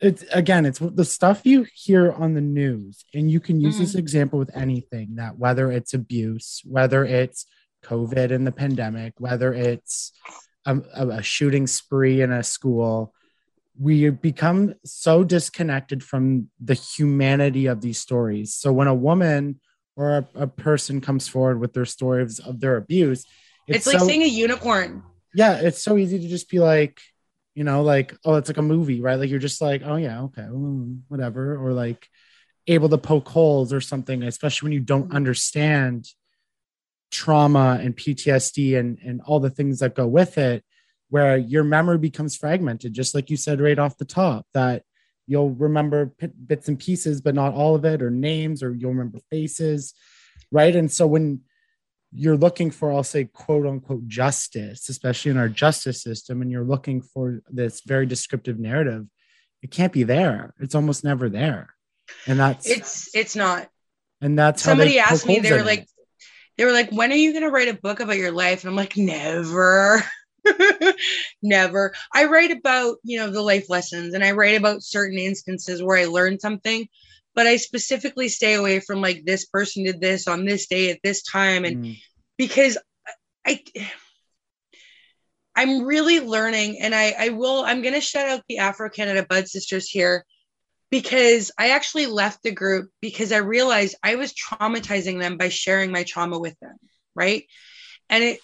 [0.00, 3.94] it's again it's the stuff you hear on the news and you can use this
[3.94, 3.98] mm.
[3.98, 7.46] example with anything that whether it's abuse whether it's
[7.84, 10.12] covid and the pandemic whether it's
[10.66, 13.14] a, a, shooting spree in a school
[13.78, 19.60] we become so disconnected from the humanity of these stories so when a woman
[19.96, 23.26] or a, a person comes forward with their stories of their abuse
[23.66, 25.02] It's, like so- seeing a unicorn.
[25.34, 27.00] yeah, it's so easy to just be like,
[27.60, 29.16] you know, like, oh, it's like a movie, right?
[29.18, 32.08] Like you're just like, oh yeah, okay, mm, whatever, or like
[32.66, 36.06] able to poke holes or something, especially when you don't understand
[37.10, 40.64] trauma and PTSD and and all the things that go with it,
[41.10, 44.82] where your memory becomes fragmented, just like you said right off the top, that
[45.26, 48.92] you'll remember p- bits and pieces, but not all of it, or names, or you'll
[48.92, 49.92] remember faces,
[50.50, 50.74] right?
[50.74, 51.42] And so when
[52.12, 56.64] you're looking for, I'll say, quote unquote, justice, especially in our justice system, and you're
[56.64, 59.06] looking for this very descriptive narrative,
[59.62, 60.54] it can't be there.
[60.58, 61.74] It's almost never there.
[62.26, 63.68] And that's It's it's not.
[64.20, 65.88] and that's Somebody asked me, they were like, it.
[66.56, 68.64] they were like, when are you gonna write a book about your life?
[68.64, 70.02] And I'm like, never.
[71.42, 71.94] never.
[72.12, 75.98] I write about, you know, the life lessons and I write about certain instances where
[75.98, 76.88] I learned something,
[77.40, 80.98] but I specifically stay away from like this person did this on this day at
[81.02, 81.96] this time and Mm,
[82.36, 82.76] because
[83.46, 83.62] I
[85.56, 89.24] I'm really learning and I I will I'm going to shout out the Afro Canada
[89.26, 90.26] Bud sisters here
[90.90, 95.90] because I actually left the group because I realized I was traumatizing them by sharing
[95.90, 96.76] my trauma with them,
[97.14, 97.44] right?
[98.10, 98.40] And it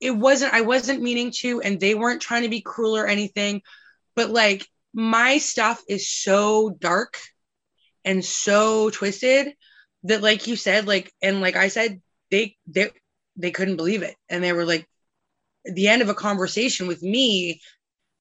[0.00, 3.62] it wasn't I wasn't meaning to and they weren't trying to be cruel or anything,
[4.16, 7.18] but like my stuff is so dark
[8.04, 9.54] and so twisted
[10.04, 12.90] that like you said like and like I said they they
[13.36, 14.16] they couldn't believe it.
[14.28, 14.86] And they were like
[15.64, 17.60] the end of a conversation with me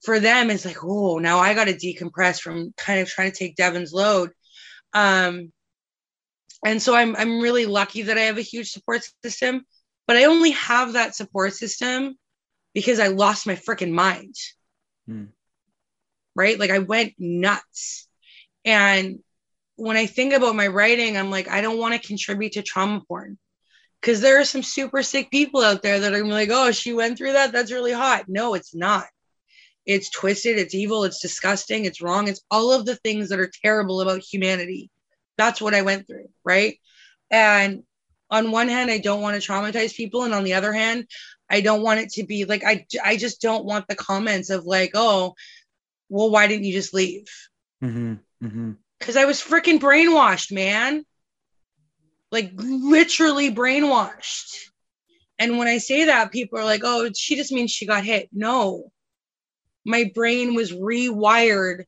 [0.03, 3.37] for them it's like oh now i got to decompress from kind of trying to
[3.37, 4.31] take devon's load.
[4.93, 5.51] Um
[6.65, 9.65] and so i'm i'm really lucky that i have a huge support system
[10.07, 12.15] but i only have that support system
[12.73, 14.35] because i lost my freaking mind.
[15.07, 15.25] Hmm.
[16.35, 16.59] right?
[16.59, 18.07] Like i went nuts.
[18.63, 19.19] And
[19.81, 23.01] when i think about my writing i'm like i don't want to contribute to trauma
[23.07, 23.37] porn
[24.01, 27.17] because there are some super sick people out there that are like, oh, she went
[27.17, 27.51] through that.
[27.51, 28.25] That's really hot.
[28.27, 29.05] No, it's not.
[29.85, 30.57] It's twisted.
[30.57, 31.03] It's evil.
[31.03, 31.85] It's disgusting.
[31.85, 32.27] It's wrong.
[32.27, 34.89] It's all of the things that are terrible about humanity.
[35.37, 36.29] That's what I went through.
[36.43, 36.79] Right.
[37.29, 37.83] And
[38.29, 40.23] on one hand, I don't want to traumatize people.
[40.23, 41.05] And on the other hand,
[41.49, 44.65] I don't want it to be like, I, I just don't want the comments of
[44.65, 45.35] like, oh,
[46.09, 47.25] well, why didn't you just leave?
[47.83, 48.77] mhm, mhm.
[49.01, 51.03] Because I was freaking brainwashed, man.
[52.31, 54.57] Like literally brainwashed.
[55.39, 58.29] And when I say that, people are like, oh, she just means she got hit.
[58.31, 58.91] No.
[59.83, 61.85] My brain was rewired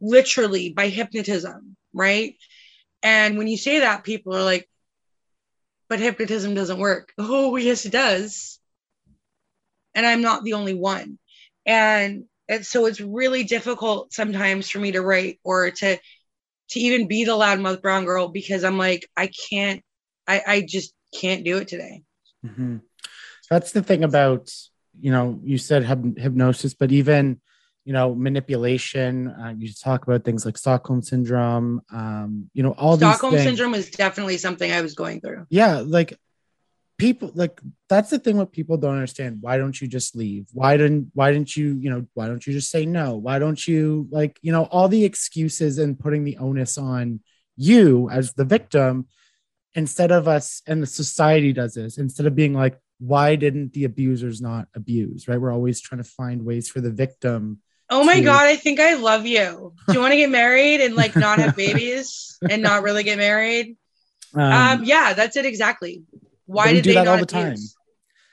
[0.00, 2.36] literally by hypnotism, right?
[3.02, 4.68] And when you say that, people are like,
[5.88, 7.12] but hypnotism doesn't work.
[7.18, 8.60] Oh, yes, it does.
[9.96, 11.18] And I'm not the only one.
[11.66, 15.98] And and so it's really difficult sometimes for me to write or to
[16.70, 19.82] to even be the loudmouth brown girl because I'm like, I can't,
[20.26, 22.02] I, I just can't do it today.
[22.44, 22.80] Mhm.
[23.48, 24.50] That's the thing about,
[25.00, 27.40] you know, you said hyp- hypnosis, but even,
[27.84, 29.28] you know, manipulation.
[29.28, 31.82] Uh, you talk about things like Stockholm syndrome.
[31.92, 33.50] Um, you know, all Stockholm these things.
[33.50, 35.46] syndrome was definitely something I was going through.
[35.50, 36.18] Yeah, like
[36.98, 38.36] people, like that's the thing.
[38.36, 39.38] What people don't understand.
[39.40, 40.46] Why don't you just leave?
[40.52, 41.10] Why didn't?
[41.14, 41.76] Why didn't you?
[41.80, 43.16] You know, why don't you just say no?
[43.16, 44.38] Why don't you like?
[44.42, 47.20] You know, all the excuses and putting the onus on
[47.56, 49.06] you as the victim
[49.74, 53.84] instead of us and the society does this instead of being like why didn't the
[53.84, 58.16] abusers not abuse right we're always trying to find ways for the victim Oh my
[58.16, 59.72] to- God, I think I love you.
[59.86, 63.16] Do you want to get married and like not have babies and not really get
[63.16, 63.76] married?
[64.34, 66.02] um, Um, yeah, that's it exactly.
[66.46, 67.52] Why did do they that all the time.
[67.52, 67.74] abuse?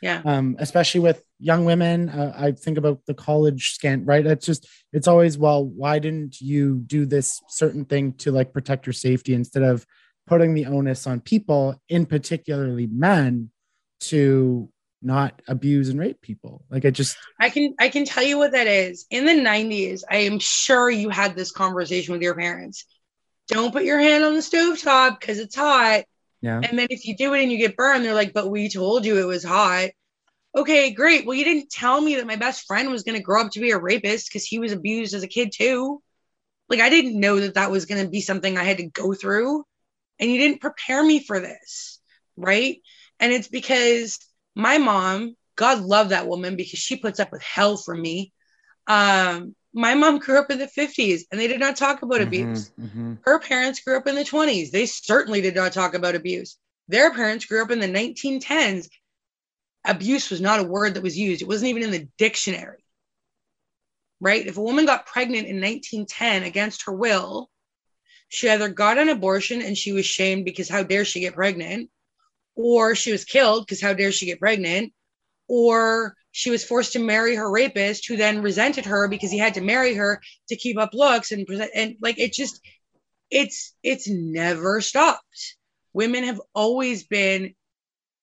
[0.02, 0.22] Yeah.
[0.26, 4.68] um, especially with young women uh, i think about the college scan right it's just
[4.92, 9.34] it's always well why didn't you do this certain thing to like protect your safety
[9.34, 9.86] instead of
[10.28, 13.50] putting the onus on people in particularly men
[14.02, 14.70] to
[15.04, 16.64] not abuse and rape people.
[16.70, 19.06] Like I just I can I can tell you what that is.
[19.10, 22.86] In the 90s, I am sure you had this conversation with your parents.
[23.50, 26.06] Don't put your hand on the stove top because it's hot.
[26.44, 26.60] Yeah.
[26.62, 29.06] And then if you do it and you get burned, they're like, but we told
[29.06, 29.92] you it was hot.
[30.54, 31.26] Okay, great.
[31.26, 33.62] Well, you didn't tell me that my best friend was going to grow up to
[33.62, 36.04] be a rapist because he was abused as a kid too.
[36.68, 39.14] Like, I didn't know that that was going to be something I had to go
[39.14, 39.64] through.
[40.20, 42.02] And you didn't prepare me for this.
[42.36, 42.82] Right.
[43.22, 44.20] And it's because
[44.54, 48.34] my mom, God love that woman because she puts up with hell for me.
[48.86, 52.72] Um, my mom grew up in the 50s and they did not talk about abuse.
[52.80, 53.18] Mhm, mhm.
[53.24, 54.72] Her parents grew up in the 20s.
[54.72, 56.58] They certainly did not talk about abuse.
[56.88, 58.90] Their parents grew up in the 1910s.
[59.86, 62.86] Abuse was not a word that was used, it wasn't even in the dictionary.
[64.20, 64.46] Right?
[64.46, 67.50] If a woman got pregnant in 1910 against her will,
[68.30, 71.90] she either got an abortion and she was shamed because how dare she get pregnant,
[72.56, 74.94] or she was killed because how dare she get pregnant,
[75.48, 79.56] or she was forced to marry her rapist who then resented her because he had
[79.56, 82.62] to marry her to keep up looks and present and like it just
[83.32, 85.58] it's it's never stopped.
[85.94, 87.56] Women have always been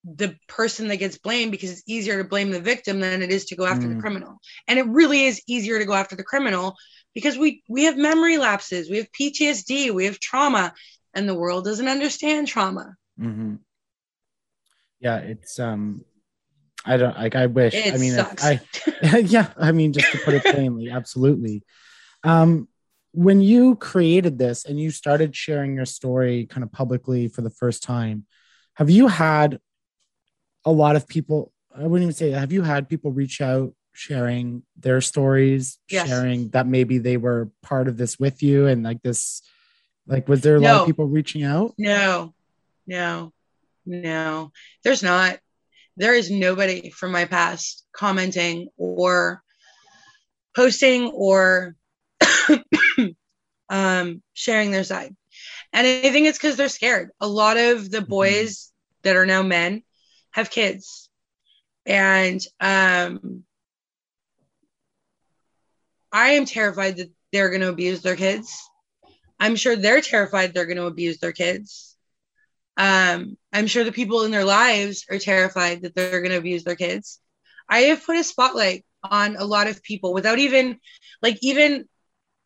[0.04, 3.46] the person that gets blamed because it's easier to blame the victim than it is
[3.46, 3.90] to go after Mm.
[3.90, 4.38] the criminal.
[4.68, 6.76] And it really is easier to go after the criminal
[7.14, 10.74] because we we have memory lapses we have ptsd we have trauma
[11.14, 12.96] and the world doesn't understand trauma.
[13.18, 13.56] Hmm
[15.00, 16.04] Yeah, it's um,
[16.84, 17.34] I don't like.
[17.36, 17.74] I wish.
[17.74, 18.60] it I mean, sucks I
[19.20, 19.48] yeah.
[19.56, 21.62] I mean, just to put it plainly, absolutely.
[22.24, 22.68] Um,
[23.12, 27.50] when you created this and you started sharing your story kind of publicly for the
[27.50, 28.24] first time,
[28.74, 29.58] have you had
[30.64, 31.52] a lot of people?
[31.76, 32.30] I wouldn't even say.
[32.30, 36.08] Have you had people reach out sharing their stories, Yes.
[36.08, 39.42] sharing that maybe they were part of this with you, and like this,
[40.06, 41.74] like was there a lot of people reaching out?
[41.78, 42.32] No,
[42.86, 43.32] no,
[43.84, 44.52] no.
[44.84, 45.38] There's not.
[46.00, 49.42] There is nobody from my past commenting or
[50.56, 51.76] posting or
[53.68, 55.14] um, sharing their side.
[55.74, 57.10] And I think it's because they're scared.
[57.20, 58.72] A lot of the boys
[59.02, 59.82] that are now men
[60.30, 61.10] have kids.
[61.84, 63.44] And um,
[66.10, 68.58] I am terrified that they're going to abuse their kids.
[69.38, 71.89] I'm sure they're terrified they're going to abuse their kids.
[72.76, 76.64] Um, I'm sure the people in their lives are terrified that they're going to abuse
[76.64, 77.20] their kids.
[77.68, 80.78] I have put a spotlight on a lot of people without even,
[81.22, 81.86] like, even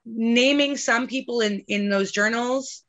[0.04, 2.82] naming some people in in those journals,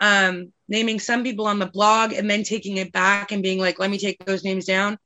[0.00, 3.78] um, naming some people on the blog, and then taking it back and being like,
[3.78, 4.98] "Let me take those names down."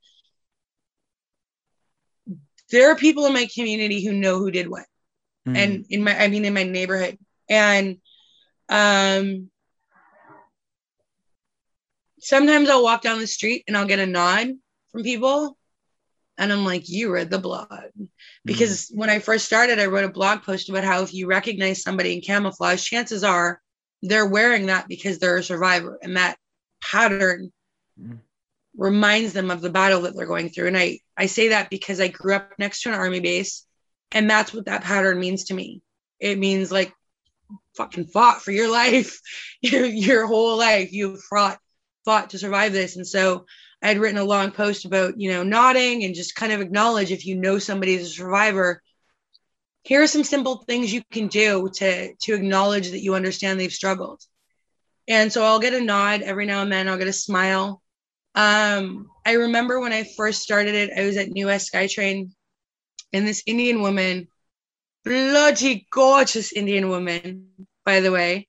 [2.71, 4.85] There are people in my community who know who did what
[5.47, 5.55] Mm.
[5.55, 7.17] and in my i mean in my neighborhood
[7.49, 7.97] and
[8.69, 9.49] um
[12.25, 14.47] sometimes i'll walk down the street and i'll get a nod
[14.91, 15.57] from people
[16.37, 17.67] and i'm like you read the blog
[18.45, 21.81] because when i first started i wrote a blog post about how if you recognize
[21.81, 23.61] somebody in camouflage chances are
[24.01, 26.37] they're wearing that because they're a survivor and that
[26.81, 27.51] pattern
[27.97, 28.19] Mm.
[28.75, 32.01] reminds them of the battle that they're going through and i i say that because
[32.01, 33.65] i grew up next to an army base
[34.11, 35.81] and that's what that pattern means to me.
[36.19, 36.93] It means like
[37.75, 39.19] fucking fought for your life,
[39.61, 40.91] your, your whole life.
[40.93, 41.59] You've fought,
[42.05, 42.95] fought to survive this.
[42.95, 43.45] And so
[43.81, 47.11] I had written a long post about, you know, nodding and just kind of acknowledge
[47.11, 48.81] if you know somebody's a survivor,
[49.83, 53.71] here are some simple things you can do to to acknowledge that you understand they've
[53.71, 54.21] struggled.
[55.07, 57.81] And so I'll get a nod every now and then, I'll get a smile.
[58.33, 62.31] Um, I remember when I first started it, I was at New West Skytrain
[63.13, 64.27] and this Indian woman,
[65.03, 67.49] bloody gorgeous Indian woman,
[67.85, 68.47] by the way,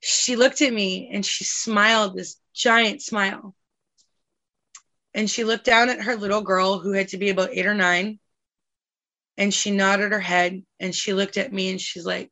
[0.00, 3.54] she looked at me and she smiled this giant smile.
[5.14, 7.74] And she looked down at her little girl who had to be about eight or
[7.74, 8.18] nine.
[9.38, 12.30] And she nodded her head and she looked at me and she's like,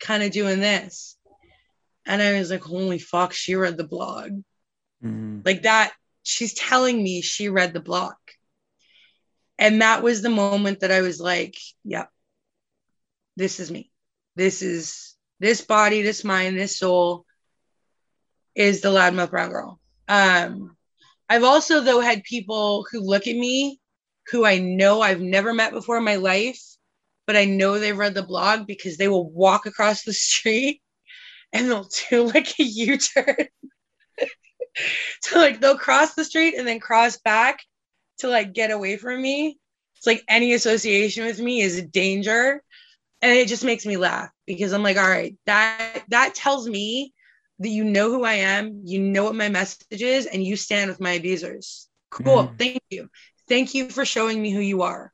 [0.00, 1.16] kind of doing this.
[2.06, 4.32] And I was like, holy fuck, she read the blog
[5.02, 5.44] Mhm.
[5.44, 5.92] like that
[6.22, 8.14] she's telling me she read the blog
[9.58, 12.08] and that was the moment that i was like yep
[13.36, 13.90] this is me
[14.36, 17.26] this is this body this mind this soul
[18.54, 20.76] is the loudmouth brown girl um
[21.28, 23.80] i've also though had people who look at me
[24.30, 26.60] who i know i've never met before in my life
[27.26, 30.80] but i know they've read the blog because they will walk across the street
[31.52, 33.36] and they'll do like a u-turn
[35.22, 37.60] so like they'll cross the street and then cross back
[38.18, 39.58] to like get away from me.
[39.96, 42.62] It's like any association with me is a danger.
[43.22, 47.12] And it just makes me laugh because I'm like, all right, that that tells me
[47.60, 50.90] that you know who I am, you know what my message is, and you stand
[50.90, 51.88] with my abusers.
[52.10, 52.48] Cool.
[52.48, 52.58] Mhm.
[52.58, 53.10] Thank you.
[53.46, 55.12] thank you for showing me who you are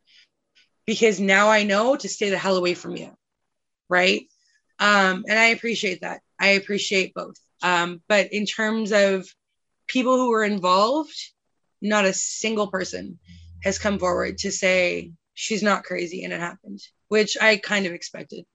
[0.86, 3.16] because now I know to stay the hell away from you.
[3.88, 4.28] Right.
[4.78, 6.20] Um, and I appreciate that.
[6.38, 7.34] I appreciate both.
[7.62, 9.26] Um, but in terms of
[9.88, 11.16] people who were involved,
[11.82, 13.18] not a single person
[13.64, 17.92] has come forward to say she's not crazy and it happened, which I kind of
[17.92, 18.46] expected.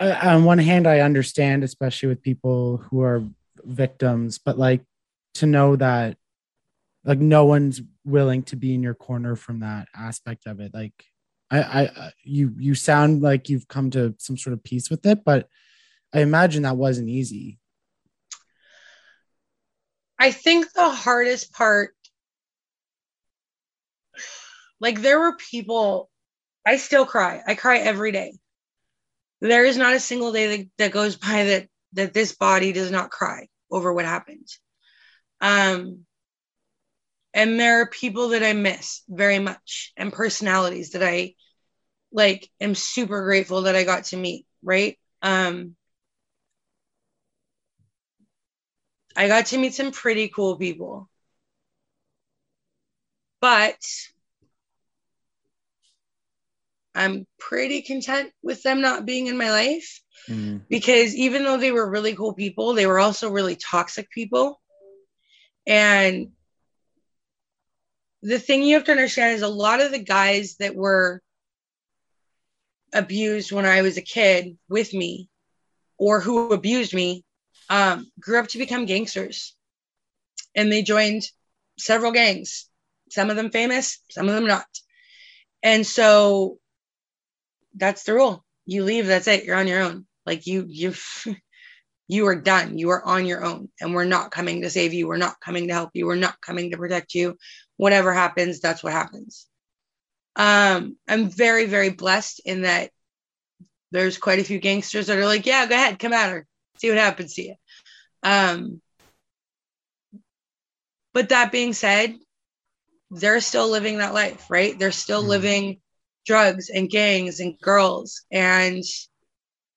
[0.00, 3.22] Uh, on one hand, I understand, especially with people who are
[3.62, 4.82] victims, but like
[5.34, 6.16] to know that
[7.04, 10.72] like no one's willing to be in your corner from that aspect of it.
[10.72, 11.04] Like
[11.50, 15.24] I, I, you, you sound like you've come to some sort of peace with it,
[15.24, 15.48] but
[16.14, 17.58] I imagine that wasn't easy.
[20.18, 21.94] I think the hardest part,
[24.80, 26.10] like there were people,
[26.66, 27.42] I still cry.
[27.46, 28.32] I cry every day.
[29.40, 32.90] There is not a single day that, that goes by that that this body does
[32.90, 34.46] not cry over what happened.
[35.40, 36.06] Um,
[37.34, 41.34] and there are people that I miss very much and personalities that I
[42.12, 44.98] like am super grateful that I got to meet, right?
[45.22, 45.76] Um
[49.16, 51.08] I got to meet some pretty cool people.
[53.40, 53.78] But
[56.94, 60.58] I'm pretty content with them not being in my life mm-hmm.
[60.68, 64.60] because even though they were really cool people, they were also really toxic people.
[65.66, 66.32] And
[68.22, 71.22] the thing you have to understand is a lot of the guys that were
[72.92, 75.28] abused when I was a kid with me
[75.96, 77.24] or who abused me
[77.68, 79.54] um, grew up to become gangsters
[80.54, 81.22] and they joined
[81.78, 82.68] several gangs,
[83.10, 84.66] some of them famous, some of them not.
[85.62, 86.58] And so
[87.74, 88.44] that's the rule.
[88.66, 89.44] You leave, that's it.
[89.44, 90.06] You're on your own.
[90.26, 90.94] Like you, you,
[92.08, 92.78] you are done.
[92.78, 95.06] You are on your own, and we're not coming to save you.
[95.06, 96.06] We're not coming to help you.
[96.06, 97.36] We're not coming to protect you.
[97.76, 99.46] Whatever happens, that's what happens.
[100.36, 102.90] Um, I'm very, very blessed in that
[103.92, 106.46] there's quite a few gangsters that are like, yeah, go ahead, come at her,
[106.78, 107.54] see what happens to you.
[108.22, 108.80] Um,
[111.12, 112.16] but that being said,
[113.10, 114.78] they're still living that life, right?
[114.78, 115.30] They're still mm-hmm.
[115.30, 115.80] living
[116.26, 118.84] drugs and gangs and girls and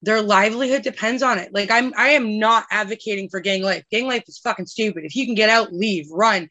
[0.02, 1.54] their livelihood depends on it.
[1.54, 3.86] Like I'm I am not advocating for gang life.
[3.90, 5.06] Gang life is fucking stupid.
[5.06, 6.50] If you can get out, leave, run,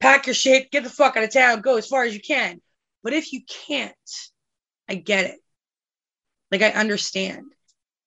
[0.00, 2.60] pack your shit, get the fuck out of town, go as far as you can.
[3.02, 3.92] But if you can't,
[4.88, 5.40] I get it.
[6.52, 7.46] Like I understand.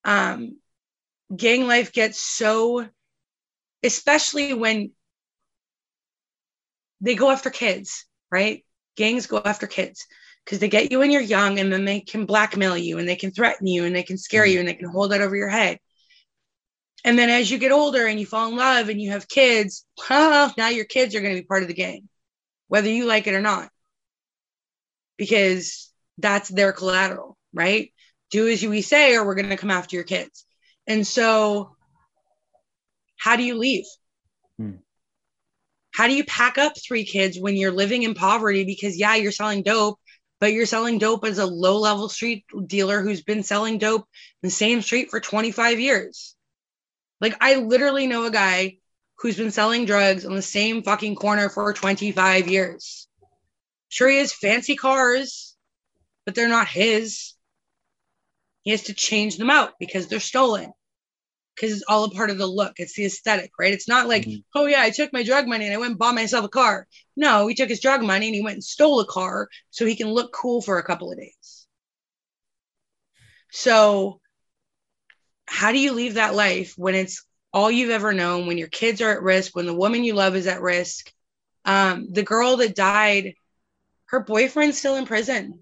[0.06, 0.60] Um
[1.36, 2.88] gang life gets so
[3.84, 4.92] especially when
[7.02, 8.64] they go after kids, right?
[8.96, 10.08] Gangs go after kids
[10.46, 13.16] because they get you when you're young and then they can blackmail you and they
[13.16, 15.50] can threaten you and they can scare you and they can hold that over your
[15.50, 15.80] head.
[17.04, 19.86] And then as you get older and you fall in love and you have kids,
[20.10, 22.10] well, now your kids are going to be part of the game,
[22.68, 23.70] whether you like it or not,
[25.18, 27.92] because that's their collateral, right?
[28.30, 30.46] Do as we say, or we're going to come after your kids.
[30.88, 31.76] And so,
[33.18, 33.86] how do you leave?
[34.58, 34.76] Hmm.
[35.92, 38.66] How do you pack up three kids when you're living in poverty?
[38.66, 40.00] Because, yeah, you're selling dope
[40.40, 44.08] but you're selling dope as a low level street dealer who's been selling dope
[44.42, 46.36] in the same street for 25 years.
[47.22, 48.78] Like, I literally know a guy
[49.20, 53.08] who's been selling drugs on the same fucking corner for 25 years.
[53.88, 55.56] Sure, he has fancy cars,
[56.26, 57.34] but they're not his.
[58.64, 60.74] He has to change them out because they're stolen
[61.56, 62.74] because it's all a part of the look.
[62.78, 63.74] It's the aesthetic, right?
[63.74, 64.40] It's not like, mm-hmm.
[64.56, 66.88] oh yeah, I took my drug money and I went and bought myself a car.
[67.16, 69.96] No, he took his drug money and he went and stole a car so he
[69.96, 71.68] can look cool for a couple of days.
[73.52, 74.20] So,
[75.48, 79.02] how do you leave that life when it's all you've ever known, when your kids
[79.02, 81.12] are at risk, when the woman you love is at risk?
[81.64, 83.36] Um, the girl that died,
[84.08, 85.60] her boyfriend's still in prison.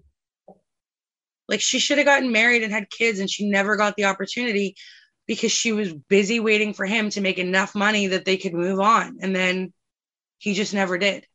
[1.46, 4.74] Like she should have gotten married and had kids, and she never got the opportunity
[5.26, 8.80] because she was busy waiting for him to make enough money that they could move
[8.80, 9.18] on.
[9.20, 9.72] And then
[10.38, 11.26] he just never did.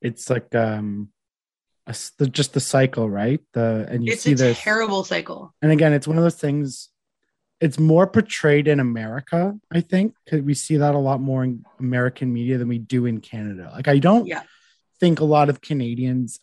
[0.00, 1.10] It's like um
[1.88, 3.40] a, just the cycle, right?
[3.54, 5.54] The and you it's see this terrible cycle.
[5.62, 6.90] And again, it's one of those things.
[7.60, 11.64] It's more portrayed in America, I think, because we see that a lot more in
[11.80, 13.70] American media than we do in Canada.
[13.74, 14.42] Like, I don't yeah.
[15.00, 16.38] think a lot of Canadians,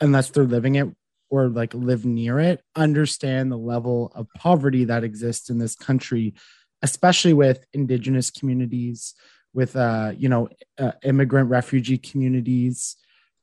[0.00, 0.88] unless they're living it,
[1.32, 6.34] or like live near it understand the level of poverty that exists in this country
[6.82, 9.14] especially with indigenous communities
[9.54, 10.46] with uh you know
[10.78, 12.96] uh, immigrant refugee communities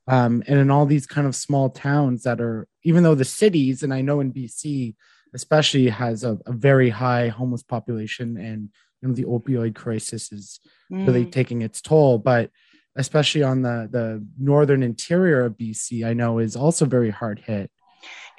[0.06, 3.82] um and in all these kind of small towns that are even though the cities
[3.82, 4.94] and i know in bc
[5.34, 8.68] especially has a, a very high homeless population and
[9.02, 10.60] you know the opioid crisis is
[10.92, 11.04] mm.
[11.06, 12.50] really taking its toll but
[12.96, 17.70] especially on the the northern interior of BC, I know is also very hard hit.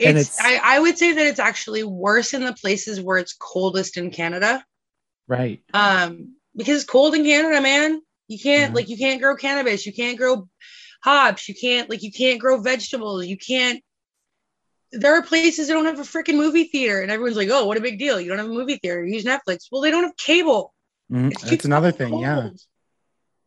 [0.03, 3.17] And It's, it's- I, I would say that it's actually worse in the places where
[3.17, 4.63] it's coldest in Canada.
[5.27, 5.61] Right.
[5.73, 8.01] Um, because it's cold in Canada, man.
[8.27, 8.75] You can't Yeah.
[8.75, 10.47] like you can't grow cannabis, you can't grow
[11.03, 13.81] hops, you can't like you can't grow vegetables, you can't
[14.93, 17.77] there are places that don't have a freaking movie theater, and everyone's like, "Oh, what
[17.77, 18.19] a big deal!
[18.19, 19.05] You don't have a movie theater.
[19.05, 20.73] You use Netflix." Well, they don't have cable.
[21.09, 22.17] It's That's another thing.
[22.19, 22.49] Yeah.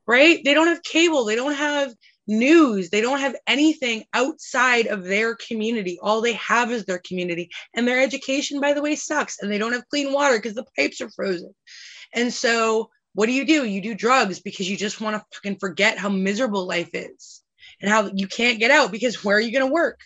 [0.07, 0.43] Right?
[0.43, 1.27] They don't have cable.
[1.27, 1.93] They don't have
[2.27, 2.91] news.
[2.91, 5.99] They don't have anything outside of their community.
[6.03, 7.51] All they have is their community.
[7.75, 9.41] And their education, by the way, sucks.
[9.41, 11.55] And they don't have clean water because the pipes are frozen.
[12.15, 13.65] And so, what do you do?
[13.65, 17.43] You do drugs because you just want to fucking forget how miserable life is
[17.81, 20.01] and how you can't get out because where are you going to work?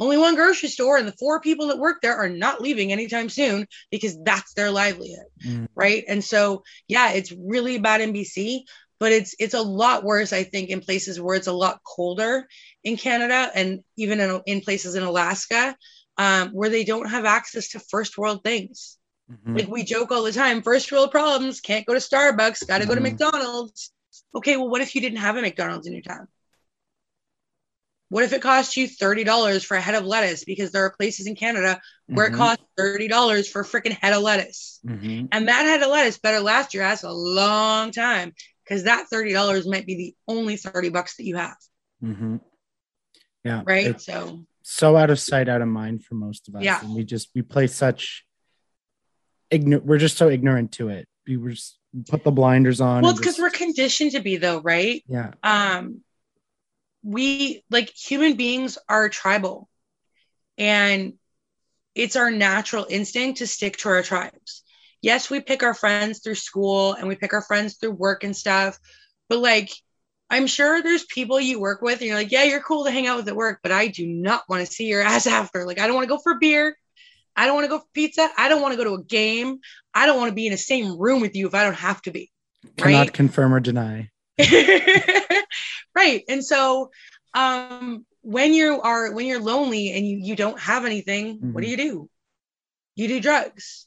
[0.00, 3.28] Only one grocery store, and the four people that work there are not leaving anytime
[3.28, 5.66] soon because that's their livelihood Mm.
[5.74, 8.62] right and so yeah it's really bad in bc
[9.02, 12.46] but it's it's a lot worse i think in places where it's a lot colder
[12.84, 15.76] in canada and even in, in places in alaska
[16.18, 18.98] um, where they don't have access to first world things
[19.28, 19.56] Mhm.
[19.58, 22.94] like we joke all the time first world problems can't go to starbucks gotta go
[22.94, 23.18] to Mhm.
[23.18, 23.92] mcdonald's
[24.34, 26.28] okay well what if you didn't have a mcdonald's in your town
[28.10, 31.26] what if it cost you $30 for a head of lettuce because there are places
[31.26, 32.34] in canada where Mhm.
[32.34, 35.28] it costs $30 for a freaking head of lettuce Mhm.
[35.32, 38.34] and that head of lettuce better last your ass a long time
[38.64, 41.56] because that $30 might be the only 30 bucks that you have.
[42.02, 42.36] Mm-hmm.
[43.44, 43.62] Yeah.
[43.64, 44.00] Right.
[44.00, 46.62] So so out of sight, out of mind for most of us.
[46.62, 46.80] Yeah.
[46.80, 48.24] And we just we play such
[49.50, 49.84] ignorant.
[49.84, 51.08] We're just so ignorant to it.
[51.26, 53.02] We were just put the blinders on.
[53.02, 55.02] well, because just- we're conditioned to be though, right?
[55.08, 55.32] yeah.
[55.42, 56.02] Um
[57.04, 59.68] we like human beings are tribal
[60.56, 61.14] and
[61.96, 64.62] it's our natural instinct to stick to our tribes.
[65.02, 68.34] Yes, we pick our friends through school and we pick our friends through work and
[68.36, 68.78] stuff,
[69.28, 69.70] but like
[70.30, 73.06] I'm sure there's people you work with and you're like, yeah, you're cool to hang
[73.06, 75.66] out with at work, but I do not want to see your ass after.
[75.66, 76.78] Like, I don't want to go for beer.
[77.36, 78.28] I don't want to go for pizza.
[78.38, 79.58] I don't want to go to a game.
[79.92, 82.00] I don't want to be in the same room with you if I don't have
[82.02, 82.30] to be.
[82.76, 83.12] Cannot Right.
[83.12, 84.10] confirm or deny.
[85.94, 86.24] right.
[86.28, 86.90] And so
[87.34, 91.68] um when you are when you're lonely and you you don't have anything, what do
[91.68, 92.10] you do?
[92.94, 93.86] You do drugs.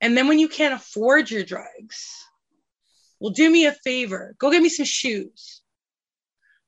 [0.00, 2.24] And then when you can't afford your drugs,
[3.18, 4.34] well do me a favor.
[4.38, 5.62] Go get me some shoes.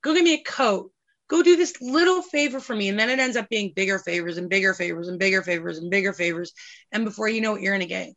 [0.03, 0.93] Go get me a coat.
[1.29, 2.89] Go do this little favor for me.
[2.89, 5.91] And then it ends up being bigger favors and bigger favors and bigger favors and
[5.91, 6.53] bigger favors.
[6.91, 8.15] And before you know it, you're in a gang.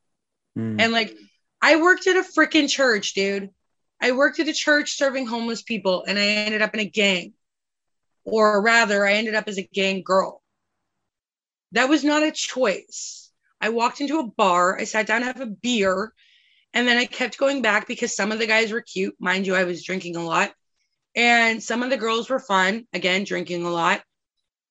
[0.58, 0.80] Mm.
[0.80, 1.16] And like,
[1.62, 3.50] I worked at a freaking church, dude.
[4.02, 7.34] I worked at a church serving homeless people, and I ended up in a gang.
[8.24, 10.42] Or rather, I ended up as a gang girl.
[11.74, 13.21] That was not a choice.
[13.62, 16.12] I walked into a bar, I sat down to have a beer,
[16.74, 19.16] and then I kept going back because some of the guys were cute.
[19.20, 20.52] Mind you, I was drinking a lot.
[21.16, 24.02] And some of the girls were fun, again, drinking a lot.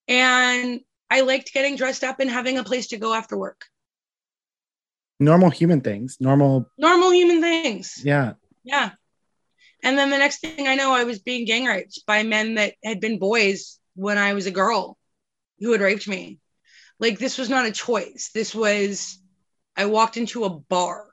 [0.08, 0.80] And
[1.10, 3.66] I liked getting dressed up and having a place to go after work.
[5.20, 6.16] normal human things.
[6.18, 6.66] Normal.
[6.78, 8.00] Normal human things.
[8.02, 8.32] Yeah.
[8.64, 8.90] Yeah.
[9.82, 12.74] And then the next thing I know, I was being gang raped by men that
[12.82, 14.96] had been boys when I was a girl
[15.58, 16.38] who had raped me.
[17.00, 18.30] Like, this was not a choice.
[18.34, 19.18] This was,
[19.76, 21.06] I walked into a bar.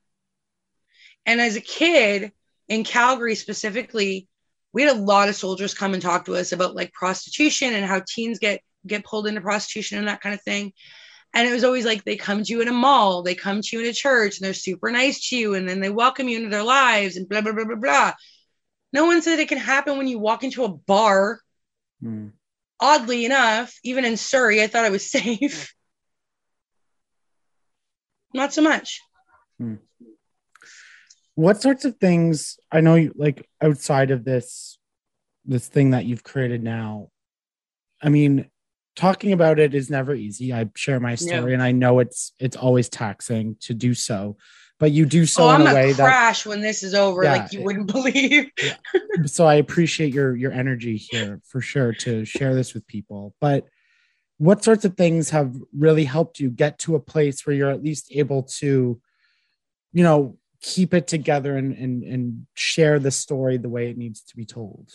[1.25, 2.31] And as a kid
[2.67, 4.27] in Calgary specifically,
[4.73, 7.85] we had a lot of soldiers come and talk to us about like prostitution and
[7.85, 10.71] how teens get get pulled into prostitution and that kind of thing.
[11.33, 13.75] And it was always like they come to you in a mall, they come to
[13.75, 16.37] you in a church, and they're super nice to you, and then they welcome you
[16.37, 18.13] into their lives, and blah blah blah blah blah.
[18.93, 21.41] No one said it can happen when you walk into a bar.
[22.03, 22.31] Mm.
[22.79, 25.73] Oddly enough, even in Surrey, I thought I was safe.
[28.37, 29.01] Not so much.
[29.57, 29.75] Hmm.
[31.33, 32.59] What sorts of things?
[32.71, 34.77] I know, you like outside of this,
[35.43, 37.09] this thing that you've created now.
[38.01, 38.49] I mean,
[38.95, 40.53] talking about it is never easy.
[40.53, 41.53] I share my story, No.
[41.53, 44.37] and I know it's it's always taxing to do so,
[44.79, 47.23] but you do so oh, in I'm a way that crash when this is over,
[47.23, 47.37] Yeah.
[47.37, 48.51] like you wouldn't believe.
[49.25, 53.33] so I appreciate your your energy here for sure to share this with people.
[53.41, 53.65] But
[54.37, 57.83] what sorts of things have really helped you get to a place where you're at
[57.83, 59.01] least able to,
[59.93, 64.21] you know, keep it together and and and share the story the way it needs
[64.21, 64.91] to be told?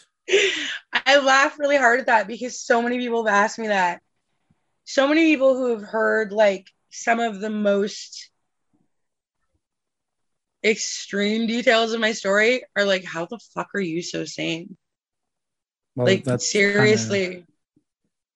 [0.92, 4.00] I laugh really hard at that because so many people have asked me that.
[4.84, 8.30] So many people who have heard like some of the most
[10.64, 14.76] extreme details of my story are like, how the fuck are you so sane?
[15.96, 17.44] Well, like seriously.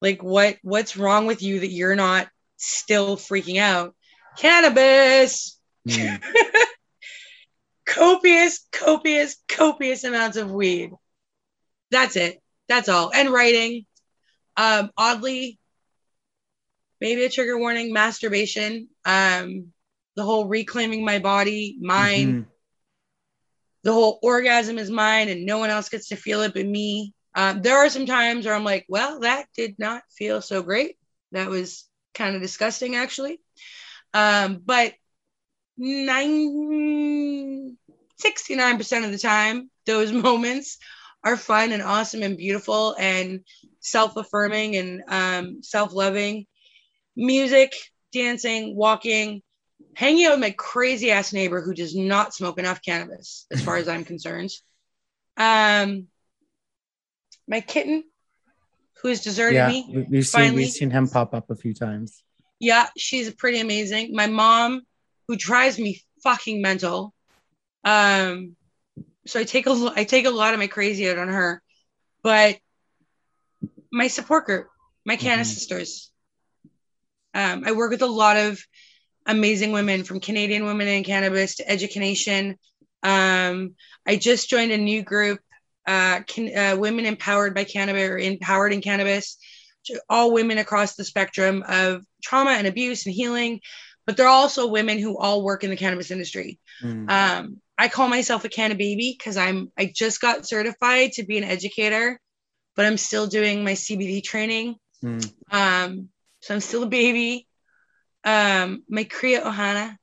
[0.00, 3.94] Like what what's wrong with you that you're not still freaking out?
[4.36, 5.58] Cannabis.
[5.88, 6.22] mm,
[7.86, 10.90] copious, copious, copious amounts of weed.
[11.90, 12.42] That's it.
[12.68, 13.10] That's all.
[13.14, 13.86] And writing.
[14.56, 15.58] Um, oddly,
[17.00, 18.88] maybe a trigger warning, masturbation.
[19.04, 19.72] Um,
[20.16, 22.32] the whole reclaiming my body, mine.
[22.32, 22.46] Mhm.
[23.82, 27.14] The whole orgasm is mine and no one else gets to feel it but me.
[27.36, 30.96] Um, there are some times where I'm like, well, that did not feel so great.
[31.32, 31.84] That was
[32.14, 33.40] kind of disgusting, actually.
[34.14, 34.94] Um, but
[35.76, 37.76] nine,
[38.24, 40.78] 69% of the time, those moments
[41.22, 43.40] are fun and awesome and beautiful and
[43.80, 46.46] self affirming and um, self loving.
[47.16, 47.74] Music,
[48.12, 49.42] dancing, walking,
[49.94, 53.76] hanging out with my crazy ass neighbor who does not smoke enough cannabis, as far
[53.76, 54.50] as I'm concerned.
[55.36, 56.08] Um,
[57.48, 58.04] my kitten,
[59.02, 59.84] who has deserted Yeah, me.
[59.88, 60.62] we- we've seen finally.
[60.64, 62.22] we've seen him pop up a few times.
[62.58, 64.14] Yeah, she's pretty amazing.
[64.14, 64.82] My mom,
[65.28, 67.14] who drives me fucking mental.
[67.84, 68.56] Um,
[69.26, 71.62] so I take a I take a lot of my crazy out on her,
[72.22, 72.58] but
[73.92, 74.68] my support group,
[75.04, 75.46] my Canna Mhm.
[75.54, 76.10] sisters.
[77.34, 78.60] Um, I work with a lot of
[79.26, 82.58] amazing women from Canadian Women in Cannabis to Education.
[83.02, 83.74] Um,
[84.06, 85.40] I just joined a new group,
[85.86, 89.38] uh, can, uh, Women Empowered by Cannabis or Empowered in Cannabis
[89.86, 93.60] to all women across the spectrum of trauma and abuse and healing,
[94.04, 96.58] but they're also women who all work in the cannabis industry.
[96.82, 97.10] Mm.
[97.10, 101.38] Um, I call myself a canna baby because I'm I just got certified to be
[101.38, 102.20] an educator,
[102.74, 104.76] but I'm still doing my CBD training.
[105.04, 105.32] Mm.
[105.50, 106.08] Um,
[106.40, 107.46] so I'm still a baby.
[108.24, 109.96] Um, my Kriya Ohana,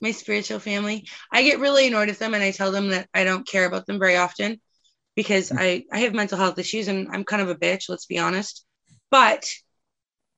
[0.00, 3.24] my spiritual family, I get really annoyed at them and I tell them that I
[3.24, 4.60] don't care about them very often
[5.14, 8.18] because I, I have mental health issues and I'm kind of a bitch, let's be
[8.18, 8.64] honest.
[9.10, 9.48] But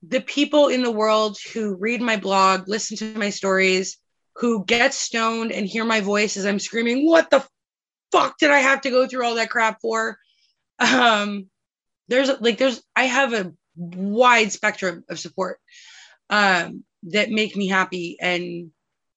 [0.07, 3.99] the people in the world who read my blog, listen to my stories,
[4.37, 7.45] who get stoned and hear my voice as I'm screaming, What the
[8.12, 10.18] fuck did I have to go through all that crap for?
[10.79, 11.47] Um,
[12.09, 15.59] there's like, there's, I have a wide spectrum of support
[16.31, 18.70] um, that make me happy and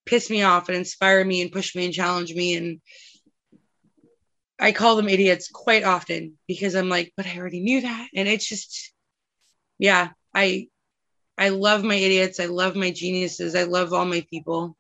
[0.06, 2.56] piss me off and inspire me and push me and challenge me.
[2.56, 2.82] And
[4.60, 8.10] I call them idiots quite often because I'm like, but I already knew that.
[8.14, 8.92] And it's just,
[9.78, 10.68] yeah, I,
[11.38, 12.40] I love my idiots.
[12.40, 13.56] I love my geniuses.
[13.56, 14.76] I love all my people.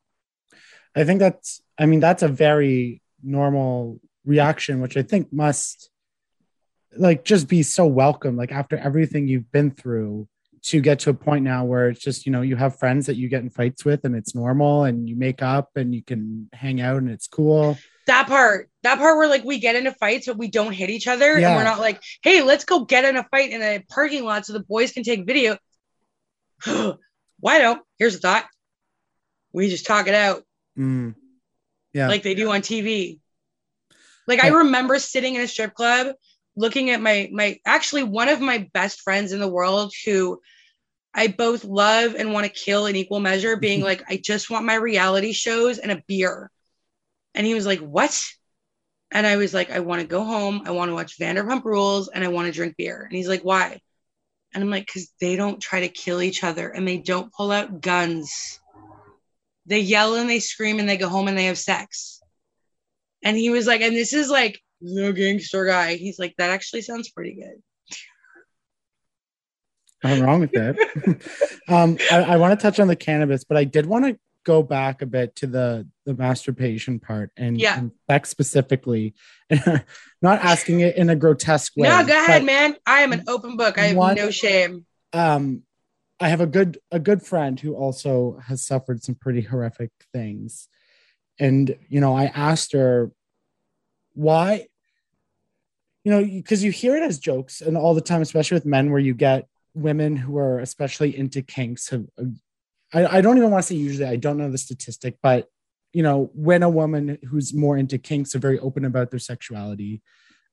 [0.95, 5.89] I think that's, I mean, that's a very normal reaction, which I think must
[6.97, 8.35] like just be so welcome.
[8.35, 10.27] Like after everything you've been through
[10.63, 13.15] to get to a point now where it's just, you know, you have friends that
[13.15, 16.49] you get in fights with and it's normal and you make up and you can
[16.51, 17.77] hang out and it's cool.
[18.09, 21.07] That part, that part where like we get into fights, but we don't hit each
[21.07, 21.37] other.
[21.37, 21.49] Yeah.
[21.49, 24.45] And we're not like, hey, let's go get in a fight in a parking lot
[24.45, 25.57] so the boys can take video.
[26.65, 27.81] Why don't?
[27.97, 28.45] Here's the thought.
[29.53, 30.43] We just talk it out.
[30.77, 31.15] Mm.
[31.93, 32.07] Yeah.
[32.07, 33.19] like they do on TV.
[34.27, 36.15] Like I remember sitting in a strip club
[36.55, 40.39] looking at my my actually one of my best friends in the world who
[41.13, 44.65] I both love and want to kill in equal measure being like I just want
[44.65, 46.51] my reality shows and a beer.
[47.35, 48.21] And he was like, "What?"
[49.11, 50.63] And I was like, "I want to go home.
[50.65, 53.43] I want to watch Vanderpump Rules and I want to drink beer." And he's like,
[53.43, 53.79] "Why?"
[54.53, 57.51] And I'm like, "Cuz they don't try to kill each other and they don't pull
[57.51, 58.59] out guns."
[59.69, 62.21] they yell and they scream and they go home and they have sex.
[63.23, 65.95] And he was like, and this is like the gangster guy.
[65.95, 67.61] He's like, that actually sounds pretty good.
[70.03, 70.75] Nothing wrong with that.
[71.67, 74.63] um, I, I want to touch on the cannabis, but I did want to go
[74.63, 77.77] back a bit to the the masturbation part and, Yeah.
[77.77, 79.13] and sex specifically,
[80.21, 81.87] not asking it in a grotesque way.
[81.89, 82.75] no, go ahead, man.
[82.85, 83.77] I am an open book.
[83.77, 84.85] I have One- no shame.
[85.13, 85.63] Um,
[86.19, 90.67] I have a good a good friend who also has suffered some pretty horrific things,
[91.39, 93.11] and you know, I asked her
[94.13, 94.67] why.
[96.05, 98.89] You know, because you hear it as jokes and all the time, especially with men,
[98.89, 102.07] where you get women who are especially into kinks have
[102.93, 105.47] I, I don't even want to say usually i don't know the statistic but
[105.93, 110.01] you know when a woman who's more into kinks are very open about their sexuality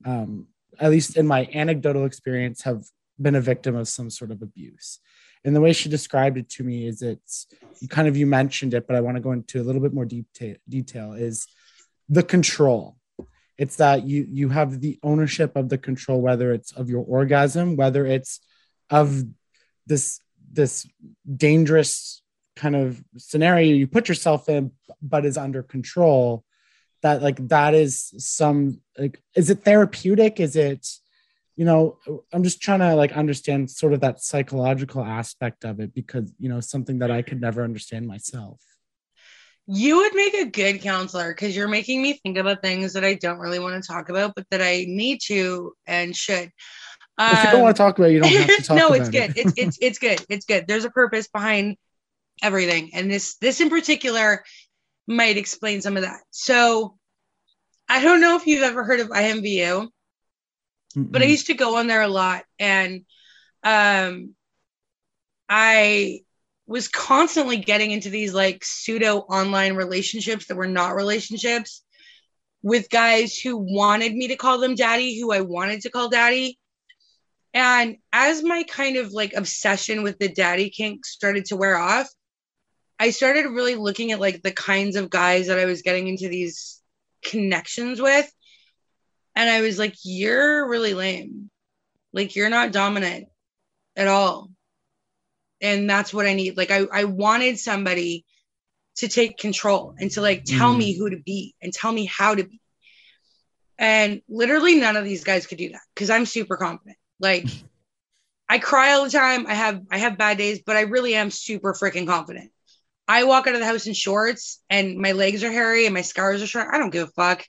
[0.05, 0.47] um,
[0.78, 2.84] at least in my anecdotal experience have
[3.20, 4.99] been a victim of some sort of abuse.
[5.45, 7.47] And the way she described it to me is it's
[7.89, 10.05] kind of you mentioned it but i want to go into a little bit more
[10.05, 11.47] detail detail is
[12.09, 12.97] the control.
[13.59, 17.76] It's that you you have the ownership of the control whether it's of your orgasm
[17.76, 18.41] whether it's
[18.91, 19.22] of
[19.87, 20.20] this
[20.53, 20.87] this
[21.37, 22.22] dangerous
[22.57, 26.45] kind of scenario you put yourself in but is under control
[27.03, 30.89] that like that is some like is it therapeutic is it
[31.55, 31.99] you know
[32.33, 36.49] i'm just trying to like understand sort of that psychological aspect of it because you
[36.49, 38.61] know something that i could never understand myself
[39.69, 43.15] You would make a good counselor because you're making me think about things that I
[43.15, 46.53] don't really want to talk about, but that I need to and should.
[47.19, 48.87] if you don't want to um, talk about it, you don't have to talk no,
[48.89, 49.31] about it's good.
[49.31, 49.37] it.
[49.37, 50.25] it's it's it's good.
[50.29, 50.67] It's good.
[50.69, 51.77] There's a purpose behind
[52.43, 54.45] everything, and this this in particular
[55.07, 56.20] might explain some of that.
[56.30, 56.97] So,
[57.89, 59.89] I don't know if you've ever heard of IMVU,
[60.97, 63.05] but I used to go on there a lot, and
[63.62, 64.34] um,
[65.49, 66.20] I
[66.66, 71.82] was constantly getting into these like pseudo online relationships that were not relationships
[72.62, 76.59] with guys who wanted me to call them daddy, who I wanted to call daddy.
[77.55, 82.09] And as my kind of like obsession with the daddy kink started to wear off,
[82.99, 86.28] I started really looking at like the kinds of guys that I was getting into
[86.28, 86.80] these
[87.22, 88.30] connections with.
[89.34, 91.51] And I was like, you're really lame.
[92.12, 93.26] Like, you're not dominant
[93.97, 94.51] at all.
[95.61, 96.57] And that's what I need.
[96.57, 98.24] Like, I, I wanted somebody
[98.97, 100.78] to take control and to like tell Mm.
[100.78, 102.61] me who to be and tell me how to be.
[103.78, 106.97] And literally none of these guys could do that because I'm super confident.
[107.20, 107.47] Like
[108.49, 109.47] I cry all the time.
[109.47, 112.51] I have I have bad days, but I really am super freaking confident.
[113.09, 116.03] I walk out of the house in shorts and my legs are hairy and my
[116.03, 116.69] scars are short.
[116.73, 117.45] I don't give a fuck.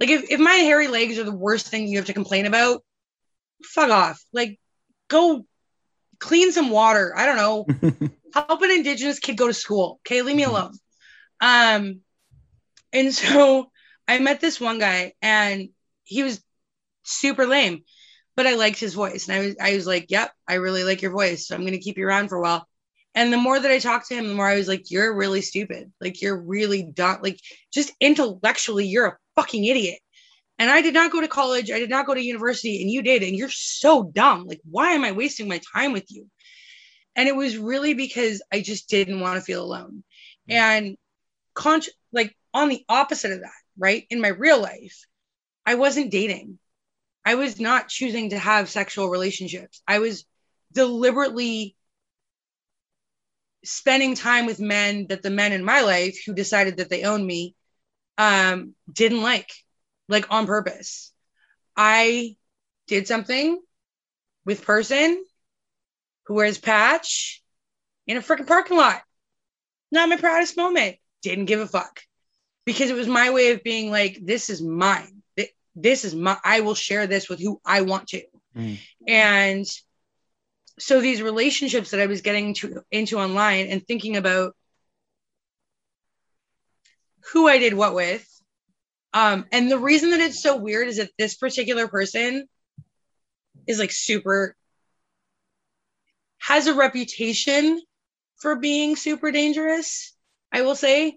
[0.00, 2.82] Like if, if my hairy legs are the worst thing you have to complain about,
[3.62, 4.22] fuck off.
[4.32, 4.58] Like
[5.08, 5.44] go
[6.18, 7.12] clean some water.
[7.16, 7.66] I don't know.
[8.34, 10.00] Help an indigenous kid go to school.
[10.06, 10.72] Okay, leave me alone.
[11.40, 12.00] Um,
[12.92, 13.70] and so
[14.08, 15.68] I met this one guy and
[16.04, 16.42] he was
[17.02, 17.84] super lame,
[18.34, 19.28] but I liked his voice.
[19.28, 21.46] And I was I was like, Yep, I really like your voice.
[21.46, 22.66] So I'm gonna keep you around for a while.
[23.14, 25.42] And the more that I talked to him, the more I was like, You're really
[25.42, 25.92] stupid.
[26.00, 27.18] Like you're really dumb.
[27.22, 27.38] Like
[27.72, 29.98] just intellectually, you're a fucking idiot.
[30.58, 31.70] And I did not go to college.
[31.70, 33.22] I did not go to university, and you did.
[33.22, 34.46] And you're so dumb.
[34.46, 36.28] Like, why am I wasting my time with you?
[37.16, 40.04] And it was really because I just didn't want to feel alone.
[40.48, 40.52] Mm-hmm.
[40.52, 40.96] And
[41.54, 41.82] con-
[42.12, 44.06] like on the opposite of that, right?
[44.10, 45.04] In my real life,
[45.66, 46.58] I wasn't dating.
[47.24, 49.82] I was not choosing to have sexual relationships.
[49.86, 50.24] I was
[50.72, 51.76] deliberately
[53.64, 57.26] spending time with men that the men in my life who decided that they owned
[57.26, 57.54] me
[58.18, 59.50] um didn't like
[60.08, 61.12] like on purpose.
[61.76, 62.36] I
[62.86, 63.60] did something
[64.44, 65.24] with person
[66.26, 67.42] who wears patch
[68.06, 69.02] in a freaking parking lot.
[69.90, 70.96] Not my proudest moment.
[71.22, 72.00] Didn't give a fuck.
[72.64, 75.22] Because it was my way of being like this is mine.
[75.36, 78.22] Th- this is my i will share this with who i want to.
[78.56, 78.78] Mm.
[79.08, 79.66] and
[80.78, 84.54] so these relationships that I was getting to, into online and thinking about
[87.32, 88.26] who I did what with.
[89.14, 92.46] Um, and the reason that it's so weird is that this particular person
[93.66, 94.56] is like super
[96.38, 97.80] has a reputation
[98.36, 100.16] for being super dangerous.
[100.50, 101.16] I will say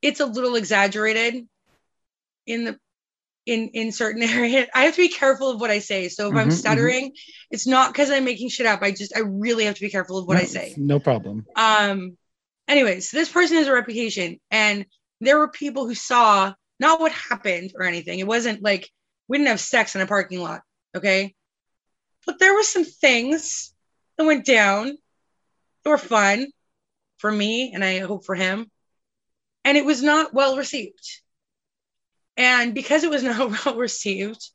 [0.00, 1.46] it's a little exaggerated
[2.46, 2.78] in the
[3.46, 4.68] in in certain areas.
[4.74, 6.08] I have to be careful of what I say.
[6.08, 6.52] So if I'm Mhm, mhm.
[6.52, 7.12] stuttering,
[7.50, 8.82] it's not because I'm making shit up.
[8.82, 10.74] I just I really have to be careful of what I say.
[10.78, 11.46] No problem.
[11.56, 12.16] Um
[12.68, 14.86] anyways, this person has a reputation and
[15.20, 18.18] there were people who saw not what happened or anything.
[18.18, 18.90] It wasn't like
[19.28, 20.62] we didn't have sex in a parking lot,
[20.96, 21.34] okay?
[22.26, 23.74] But there were some things
[24.16, 24.96] that went down
[25.84, 26.46] that were fun
[27.18, 28.70] for me and I hope for him.
[29.64, 31.21] And it was not well received.
[32.36, 34.48] And because it was not well received,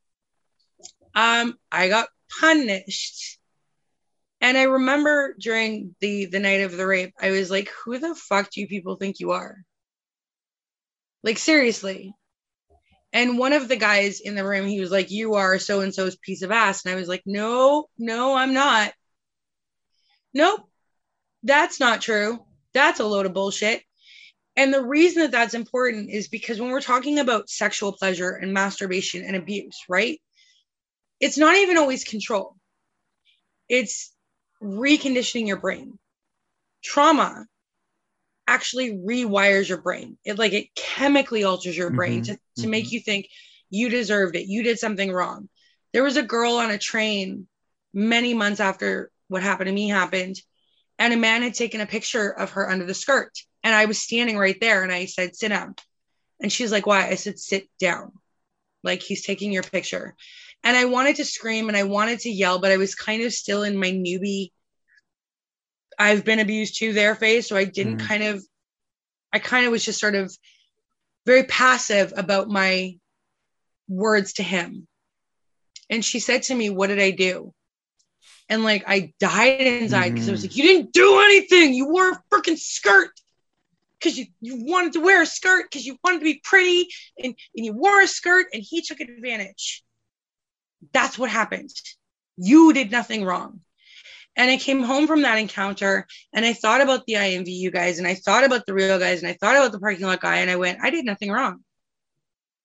[1.15, 2.09] um, I got
[2.39, 3.39] punished.
[4.39, 8.13] And I remember during the the night of the rape, I was like, "Who the
[8.13, 9.57] fuck do you people think you are?"
[11.23, 12.13] Like seriously.
[13.13, 15.93] And one of the guys in the room, he was like, "You are so and
[15.93, 18.93] so's piece of ass," and I was like, "No, no, I'm not.
[20.33, 20.69] Nope,
[21.41, 22.45] that's not true.
[22.73, 23.81] That's a load of bullshit."
[24.57, 28.53] And the reason that that's important is because when we're talking about sexual pleasure and
[28.53, 30.19] masturbation and abuse, right?
[31.19, 32.57] It's not even always control.
[33.69, 34.13] It's
[34.61, 35.99] reconditioning your brain.
[36.83, 37.47] Trauma
[38.47, 40.17] actually rewires your brain.
[40.25, 42.71] It like it chemically alters your brain Mhm, to, to mhm.
[42.71, 43.27] make you think
[43.69, 44.47] you deserved it.
[44.47, 45.49] You did something wrong.
[45.93, 47.47] There was a girl on a train
[47.93, 50.41] many months after what happened to me happened,
[50.99, 53.33] and a man had taken a picture of her under the skirt.
[53.63, 55.75] And I was standing right there and I said, sit down.
[56.39, 57.07] And she's like, why?
[57.07, 58.11] I said, sit down.
[58.83, 60.15] Like he's taking your picture.
[60.63, 63.33] And I wanted to scream and I wanted to yell, but I was kind of
[63.33, 64.51] still in my newbie.
[65.99, 67.49] I've been abused to their face.
[67.49, 68.07] So I didn't Mhm.
[68.07, 68.45] kind of,
[69.33, 70.35] I kind of was just sort of
[71.25, 72.97] very passive about my
[73.87, 74.87] words to him.
[75.89, 77.53] And she said to me, What did I do?
[78.49, 80.43] And like I died inside because I was Mhm.
[80.45, 81.73] like, You didn't do anything.
[81.73, 83.11] You wore a freaking skirt.
[83.99, 86.87] Because you, you wanted to wear a skirt because you wanted to be pretty
[87.17, 89.83] and, and you wore a skirt and he took advantage.
[90.93, 91.71] That's what happened.
[92.37, 93.61] You did nothing wrong.
[94.35, 98.07] And I came home from that encounter and I thought about the IMVU guys and
[98.07, 100.51] I thought about the real guys and I thought about the parking lot guy and
[100.51, 101.63] I went, I did nothing wrong.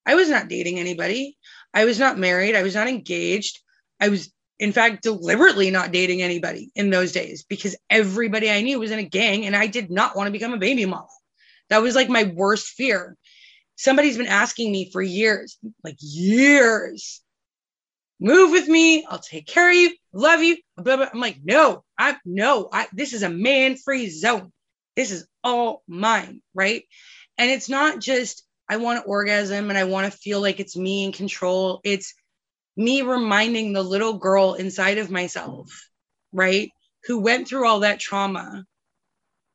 [0.04, 1.38] I was not dating anybody.
[1.72, 2.54] I was not married.
[2.54, 3.60] I was not engaged.
[3.98, 8.78] I was, in fact, deliberately not dating anybody in those days because everybody I knew
[8.78, 11.06] was in a gang and I did not want to become a baby mama.
[11.72, 13.16] That was like my worst fear.
[13.76, 17.22] Somebody's been asking me for years, like years,
[18.20, 19.06] move with me.
[19.08, 19.96] I'll take care of you.
[20.12, 20.58] Love you.
[20.76, 21.08] Blah, blah.
[21.10, 24.52] I'm like, no, I no, I this is a man-free zone.
[24.96, 26.82] This is all mine, right?
[27.38, 30.76] And it's not just I want to orgasm and I want to feel like it's
[30.76, 31.80] me in control.
[31.84, 32.12] It's
[32.76, 35.88] me reminding the little girl inside of myself,
[36.32, 36.68] right?
[37.04, 38.66] Who went through all that trauma.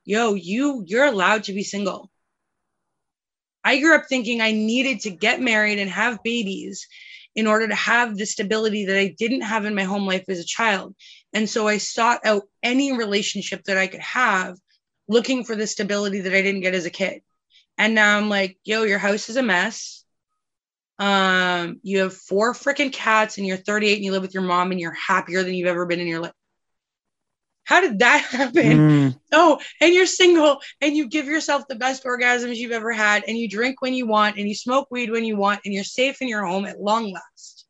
[0.07, 2.09] Yo, you you're allowed to be single.
[3.61, 6.87] I grew up thinking I needed to get married and have babies
[7.35, 10.39] in order to have the stability that I didn't have in my home life as
[10.39, 10.95] a child.
[11.33, 14.55] And so I sought out any relationship that I could have,
[15.09, 17.21] looking for the stability that I didn't get as a kid.
[17.77, 20.05] And now I'm like, yo, your house is a mess.
[20.99, 24.71] Um, you have four freaking cats and you're 38 and you live with your mom
[24.71, 26.31] and you're happier than you've ever been in your life.
[27.67, 28.63] How did that happen?
[28.63, 29.19] Mm.
[29.33, 33.37] Oh, and you're single and you give yourself the best orgasms you've ever had, and
[33.37, 36.21] you drink when you want, and you smoke weed when you want, and you're safe
[36.21, 37.65] in your home at long last.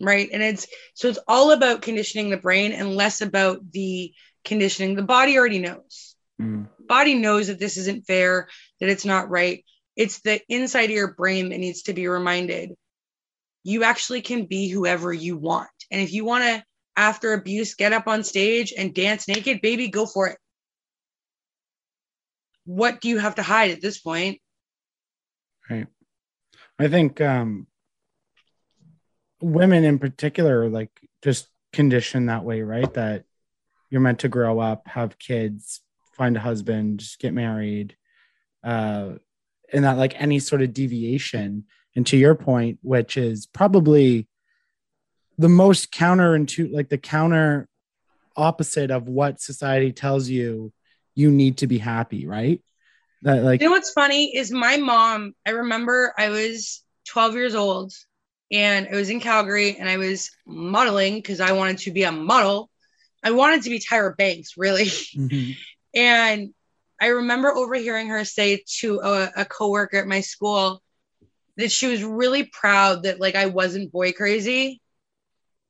[0.00, 0.28] Right.
[0.32, 4.12] And it's so it's all about conditioning the brain and less about the
[4.44, 4.94] conditioning.
[4.94, 6.16] The body already knows.
[6.40, 6.68] Mm.
[6.86, 8.48] Body knows that this isn't fair,
[8.80, 9.64] that it's not right.
[9.96, 12.72] It's the inside of your brain that needs to be reminded.
[13.64, 15.68] You actually can be whoever you want.
[15.90, 16.64] And if you want to
[16.96, 20.38] after abuse get up on stage and dance naked, baby, go for it.
[22.64, 24.40] What do you have to hide at this point?
[25.70, 25.86] Right.
[26.78, 27.66] I think um,
[29.40, 30.90] women in particular are like
[31.22, 32.92] just conditioned that way, right?
[32.94, 33.24] That
[33.90, 35.80] you're meant to grow up, have kids,
[36.14, 37.96] find a husband, just get married.
[38.64, 39.14] Uh,
[39.72, 44.26] and that like any sort of deviation, and to your point, which is probably
[45.38, 47.68] the most counterintuitive, like the counter
[48.36, 50.72] opposite of what society tells you
[51.14, 52.60] you need to be happy, right?
[53.22, 55.34] That like you know what's funny is my mom.
[55.46, 57.92] I remember I was 12 years old
[58.52, 62.12] and I was in Calgary and I was modeling because I wanted to be a
[62.12, 62.70] model.
[63.22, 64.86] I wanted to be Tyra Banks, really.
[64.86, 65.52] Mm-hmm.
[65.94, 66.50] And
[67.00, 70.82] I remember overhearing her say to a, a coworker at my school
[71.56, 74.82] that she was really proud that like I wasn't boy crazy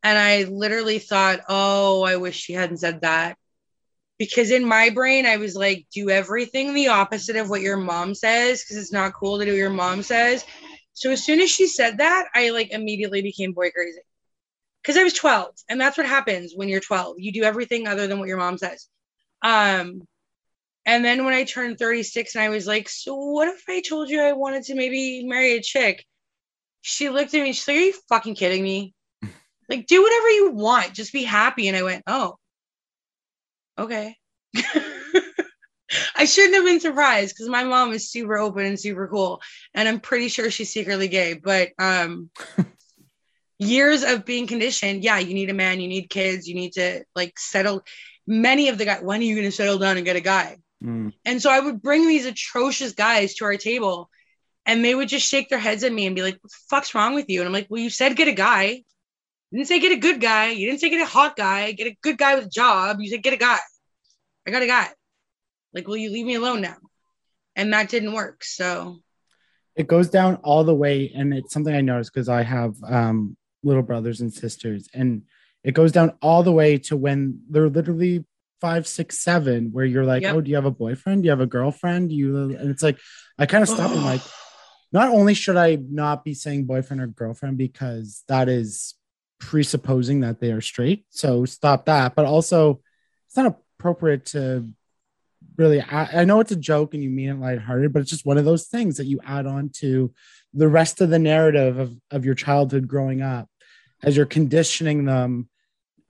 [0.06, 3.36] and I literally thought, oh, I wish she hadn't said that.
[4.18, 8.14] Because in my brain, I was like, do everything the opposite of what your mom
[8.14, 10.44] says, because it's not cool to do what your mom says.
[10.92, 13.98] So as soon as she said that, I like immediately became boy crazy.
[14.80, 17.16] Because I was 12, and that's what happens when you're 12.
[17.18, 18.86] You do everything other than what your mom says.
[19.42, 20.02] Um,
[20.84, 24.08] and then when I turned 36 and I was like, so what if I told
[24.08, 26.06] you I wanted to maybe marry a chick?
[26.80, 28.94] She looked at me, she's like, Are you fucking kidding me?
[29.68, 30.92] Like do whatever you want.
[30.94, 31.68] Just be happy.
[31.68, 32.36] And i went oh
[33.78, 34.16] okay.
[36.16, 39.40] I shouldn't have been surprised because my mom is super open and super cool.
[39.74, 41.34] And i'm pretty sure she's secretly gay.
[41.34, 42.30] But um
[43.58, 47.04] years of being conditioned yeah you need a man you need kids you need to
[47.14, 47.82] like settle.
[48.26, 50.58] Many of the guys when are you going to settle down and get a guy?
[50.84, 51.14] Mm.
[51.24, 54.10] and so i would bring these atrocious guys to our table
[54.66, 56.94] and they would just shake their heads at me and be like what the fuck's
[56.94, 57.40] wrong with you?
[57.40, 58.82] And i'm like well you said get a guy
[59.50, 60.50] you didn't say get a good guy.
[60.50, 61.72] You didn't say get a hot guy.
[61.72, 62.98] Get a good guy with a job.
[63.00, 63.58] You said get a guy.
[64.46, 64.88] I got a guy.
[65.72, 66.76] Like, will you leave me alone now?
[67.54, 68.44] And that didn't work.
[68.44, 68.98] So
[69.76, 71.12] it goes down all the way.
[71.14, 74.88] And it's something I noticed because I have um, little brothers and sisters.
[74.92, 75.22] And
[75.62, 78.24] it goes down all the way to when they're literally
[78.60, 80.34] five, six, seven, where you're like, yep.
[80.34, 81.22] oh, do you have a boyfriend?
[81.22, 82.08] Do you have a girlfriend?
[82.08, 82.98] Do you and it's like
[83.38, 84.22] I kind of stop and like,
[84.92, 88.94] not only should I not be saying boyfriend or girlfriend because that is
[89.38, 91.04] presupposing that they are straight.
[91.10, 92.14] So stop that.
[92.14, 92.80] But also,
[93.26, 94.68] it's not appropriate to
[95.56, 95.80] really.
[95.80, 98.38] I, I know it's a joke and you mean it lighthearted, but it's just one
[98.38, 100.12] of those things that you add on to
[100.54, 103.48] the rest of the narrative of, of your childhood growing up
[104.02, 105.48] as you're conditioning them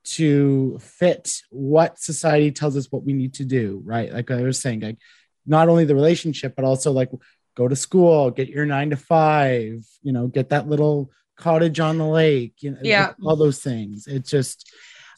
[0.04, 4.12] to fit what society tells us what we need to do, right?
[4.12, 4.98] Like I was saying, like
[5.44, 7.10] not only the relationship, but also like
[7.56, 11.98] go to school, get your nine to five, you know, get that little cottage on
[11.98, 14.06] the lake, you know, yeah, all those things.
[14.06, 14.70] It just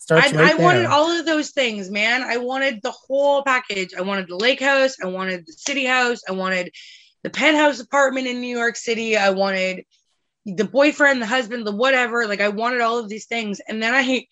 [0.09, 2.23] Starts I, right I wanted all of those things, man.
[2.23, 3.93] I wanted the whole package.
[3.93, 4.97] I wanted the lake house.
[5.03, 6.23] I wanted the city house.
[6.27, 6.73] I wanted
[7.25, 9.19] the penthouse apartment in New York City.
[9.19, 9.85] I wanted
[10.47, 12.27] the boyfriend, the husband, the whatever.
[12.27, 13.61] Like I wanted all of these things.
[13.69, 14.27] And then I,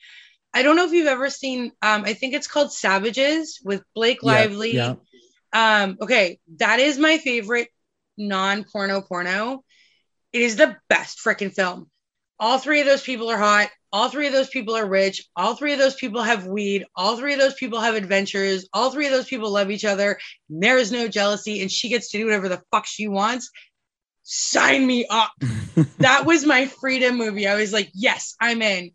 [0.54, 1.72] I don't know if you've ever seen.
[1.82, 4.72] Um, I think it's called Savages with Blake Yeah, Lively.
[4.76, 4.94] yeah.
[5.52, 7.68] Um, okay, that is my favorite
[8.16, 9.62] non-porno porno.
[10.36, 11.90] It is the best freaking film.
[12.38, 13.70] All three of those people are hot.
[13.90, 15.26] All three of those people are rich.
[15.34, 16.84] All three of those people have weed.
[16.94, 18.68] All three of those people have adventures.
[18.74, 20.18] All three of those people love each other.
[20.50, 23.50] There is no jealousy, and she gets to do whatever the fuck she wants.
[24.24, 25.32] Sign me up.
[26.00, 27.48] that was my freedom movie.
[27.48, 28.90] I was like, yes, I'm in.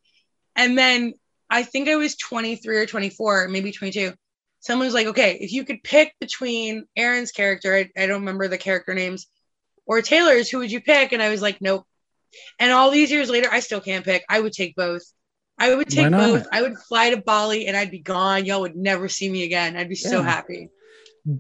[0.56, 1.16] And then
[1.50, 4.14] I think I was 23 or 24, maybe 22.
[4.60, 8.48] Someone was like, okay, if you could pick between Aaron's character, I, I don't remember
[8.48, 9.26] the character names,
[9.92, 11.12] or Taylor's, who would you pick?
[11.12, 11.86] And I was like, nope.
[12.58, 14.24] And all these years later, I still can't pick.
[14.30, 15.02] I would take both.
[15.60, 16.48] I would take both.
[16.50, 18.46] I would fly to Bali and I'd be gone.
[18.46, 19.76] Y'all would never see me again.
[19.76, 20.70] I'd be so happy.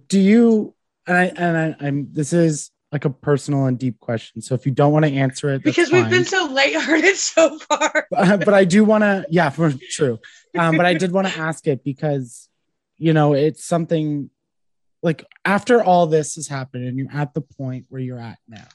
[0.07, 0.75] do you
[1.07, 4.41] and I and I, I'm this is like a personal and deep question.
[4.41, 6.47] So if you don't want to answer it, Because we've been fine.
[6.47, 8.05] so lighthearted so far.
[8.11, 10.19] but, but I do want to, yeah, for true.
[10.59, 12.49] Um, but I did want to ask it because,
[12.97, 14.29] you know, it's something
[15.01, 18.67] like after all this has happened and you're at the point where you're at now,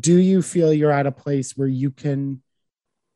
[0.00, 2.42] do you feel you're at a place where you can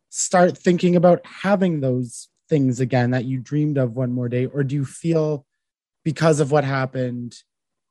[0.09, 4.47] start thinking about having those things again that you dreamed of one more day?
[4.47, 5.47] Or do you feel
[6.05, 7.35] because of what happened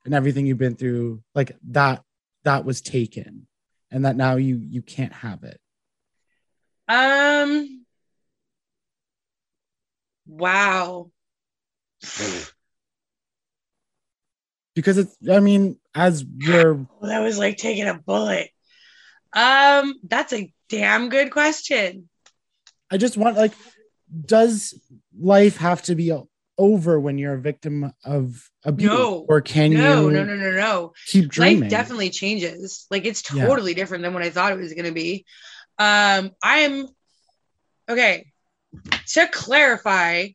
[0.05, 2.03] and everything you've been through, like that,
[2.43, 3.47] that was taken
[3.91, 5.59] and that now you, you can't have it?
[6.87, 7.85] Um.
[10.25, 11.11] Wow.
[14.75, 18.49] Because it's i mean as we're that was like taking a bullet.
[19.33, 22.09] Um, that's a damn good question.
[22.89, 23.53] i just want like
[24.25, 24.73] does
[25.17, 26.11] life have to be
[26.57, 29.25] over when you're a victim of abuse No.
[29.29, 30.93] or can No, you no, no, no, no.
[31.07, 32.85] keep dreaming Life definitely changes.
[32.91, 33.47] Like it's Yeah.
[33.47, 35.25] totally different than what I thought it was going to be.
[35.79, 36.85] Um, I'm
[37.89, 38.31] okay.
[39.13, 40.27] To clarify,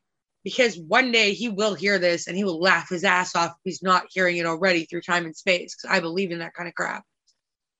[0.47, 3.57] because one day he will hear this and he will laugh his ass off if
[3.64, 5.74] he's not hearing it already through time and space.
[5.74, 7.03] Because I believe in that kind of crap.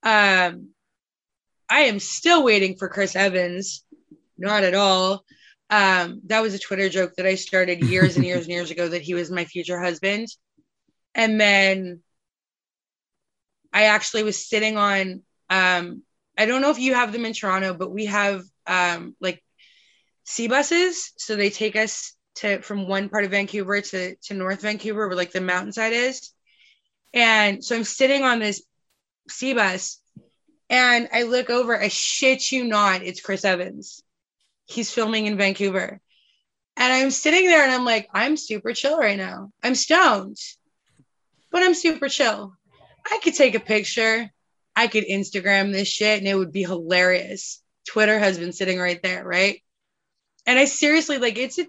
[0.03, 0.71] Um,
[1.71, 3.85] I am still waiting for Chris Evans.
[4.37, 5.25] Not at all.
[5.71, 8.89] Um, that was a Twitter joke that I started years and years and years ago
[8.89, 10.27] that he was my future husband.
[11.15, 12.01] And then
[13.73, 16.03] I actually was sitting on um
[16.37, 19.41] I don't know if you have them in Toronto, but we have um like
[20.25, 21.13] sea buses.
[21.17, 25.17] So they take us to from one part of Vancouver to, to North Vancouver where
[25.17, 26.31] like the mountainside is.
[27.13, 28.63] And so I'm sitting on this
[29.29, 30.01] sea bus
[30.69, 34.03] and I look over, I shit you not, it's Chris Evans.
[34.67, 36.01] He's filming in Vancouver.
[36.77, 39.51] And I'm sitting there and I'm like, I'm super chill right now.
[39.63, 40.37] I'm stoned,
[41.51, 42.53] but I'm super chill.
[43.11, 44.31] I could take a picture.
[44.75, 47.63] I could Instagram this shit and it would be hilarious.
[47.89, 49.63] Twitter has been sitting right there, right?
[50.45, 51.67] And I seriously, like, it's a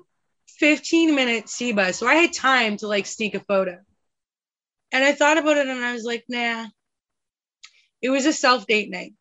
[0.60, 1.98] 15 minute sea bus.
[1.98, 3.80] So I had time to like sneak a photo.
[4.92, 6.68] And I thought about it and I was like, nah.
[8.02, 9.14] It was a self date night.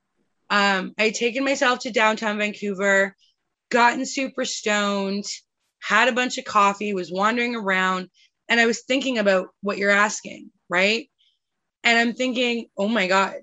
[0.50, 3.16] Um, I had taken myself to downtown Vancouver,
[3.70, 5.24] gotten super stoned,
[5.80, 8.08] had a bunch of coffee, was wandering around,
[8.48, 11.08] and I was thinking about what you're asking, right?
[11.82, 13.34] And I'm thinking, oh my God,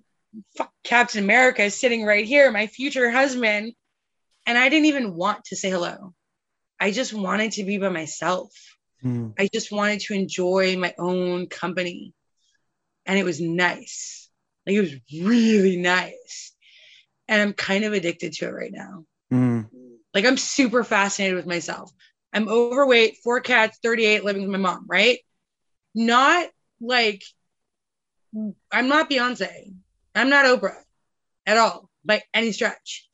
[0.58, 3.74] fuck, Captain America is sitting right here, my future husband.
[4.46, 6.14] And I didn't even want to say hello.
[6.84, 8.52] I just wanted to be by myself.
[9.02, 9.30] Hmm.
[9.40, 12.14] I just wanted to enjoy my own company.
[13.06, 14.28] And it was nice.
[14.68, 14.94] Like it was
[15.24, 16.52] really nice.
[17.30, 19.06] And I'm kind of addicted to it right now.
[19.32, 19.62] Hmm.
[20.14, 21.90] Like I'm super fascinated with myself.
[22.34, 25.20] I'm overweight, four cats, 38, living with my mom, right?
[25.96, 26.50] Not
[26.82, 27.24] like
[28.74, 29.74] I'm not Beyonce.
[30.16, 30.82] I'm not Oprah
[31.46, 33.08] at all by any stretch.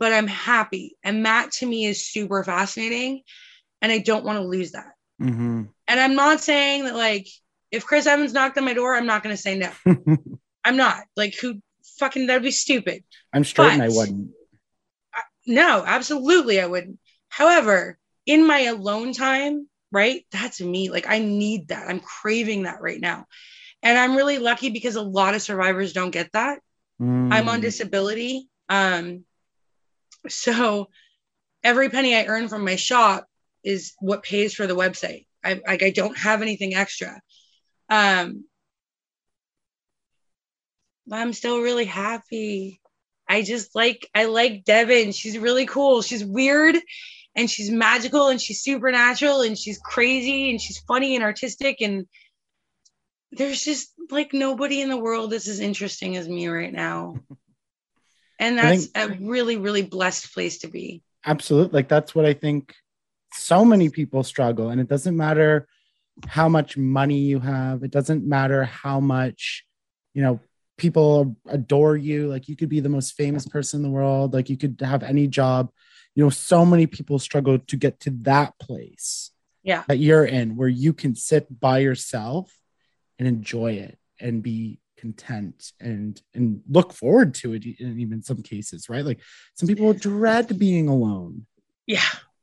[0.00, 0.96] But I'm happy.
[1.04, 3.22] And that to me is super fascinating.
[3.80, 4.92] And I don't want to lose that.
[5.22, 5.68] Mhm.
[5.86, 7.28] And I'm not saying that like
[7.70, 9.70] if Chris Evans knocked on my door, I'm not gonna say no.
[10.64, 11.04] I'm not.
[11.16, 11.60] Like who
[11.98, 13.04] fucking that'd be stupid.
[13.32, 14.30] i'm straight and i wouldn't
[15.46, 16.98] No, absolutely I wouldn't.
[17.28, 20.24] However, in my alone time, right?
[20.30, 20.90] That's me.
[20.90, 21.88] Like I need that.
[21.88, 23.26] I'm craving that right now.
[23.82, 26.60] And I'm really lucky because a lot of survivors don't get that.
[27.00, 27.62] I'm on Hmm.
[27.62, 28.48] disability.
[28.68, 29.24] Um
[30.28, 30.88] so
[31.62, 33.26] every penny I earn from my shop
[33.64, 35.26] is what pays for the website.
[35.44, 37.20] I like I don't have anything extra.
[37.88, 38.44] Um
[41.06, 42.80] but I'm still really happy.
[43.28, 45.12] I just like I like Devon.
[45.12, 46.02] She's really cool.
[46.02, 46.76] She's weird
[47.34, 52.06] and she's magical and she's supernatural and she's crazy and she's funny and artistic and
[53.32, 57.16] there's just like nobody in the world that's as interesting as me right now.
[58.40, 61.02] And that's a really, really blessed place to be.
[61.24, 61.74] absolutely.
[61.78, 62.74] Like that's what i think
[63.32, 64.70] so many people struggle.
[64.70, 65.68] And it doesn't matter
[66.26, 67.84] how much money you have.
[67.84, 69.64] It doesn't matter how much
[70.14, 70.40] you know
[70.76, 72.26] people adore you.
[72.28, 74.32] Like you could be the most famous person in the world.
[74.34, 75.70] Like you could have any job.
[76.16, 79.30] You know so many people struggle to get to that place
[79.62, 79.84] Yeah.
[79.86, 82.52] that you're in where you can sit by yourself
[83.18, 88.42] and enjoy it and be content and and look forward to it in even some
[88.42, 89.20] cases right like
[89.54, 91.46] some people dread being alone
[91.86, 92.02] Yeah.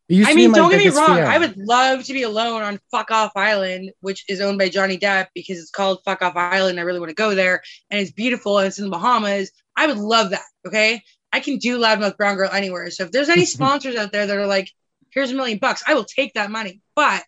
[0.09, 1.17] I mean, don't get me wrong.
[1.17, 1.25] fear.
[1.25, 4.97] I would love to be alone on Fuck Off Island, which is owned by Johnny
[4.97, 6.79] Depp because it's called Fuck Off Island.
[6.79, 7.61] I really want to go there
[7.91, 9.51] and it's beautiful and it's in the Bahamas.
[9.75, 10.47] I would love that.
[10.65, 11.01] Okay.
[11.33, 12.89] I can do Loudmouth Brown Girl anywhere.
[12.89, 14.71] So if there's any sponsors out there that are like,
[15.09, 16.81] here's a million bucks, I will take that money.
[16.95, 17.25] But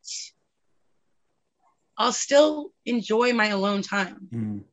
[1.98, 4.30] I'll still enjoy my alone time.
[4.34, 4.64] Mm.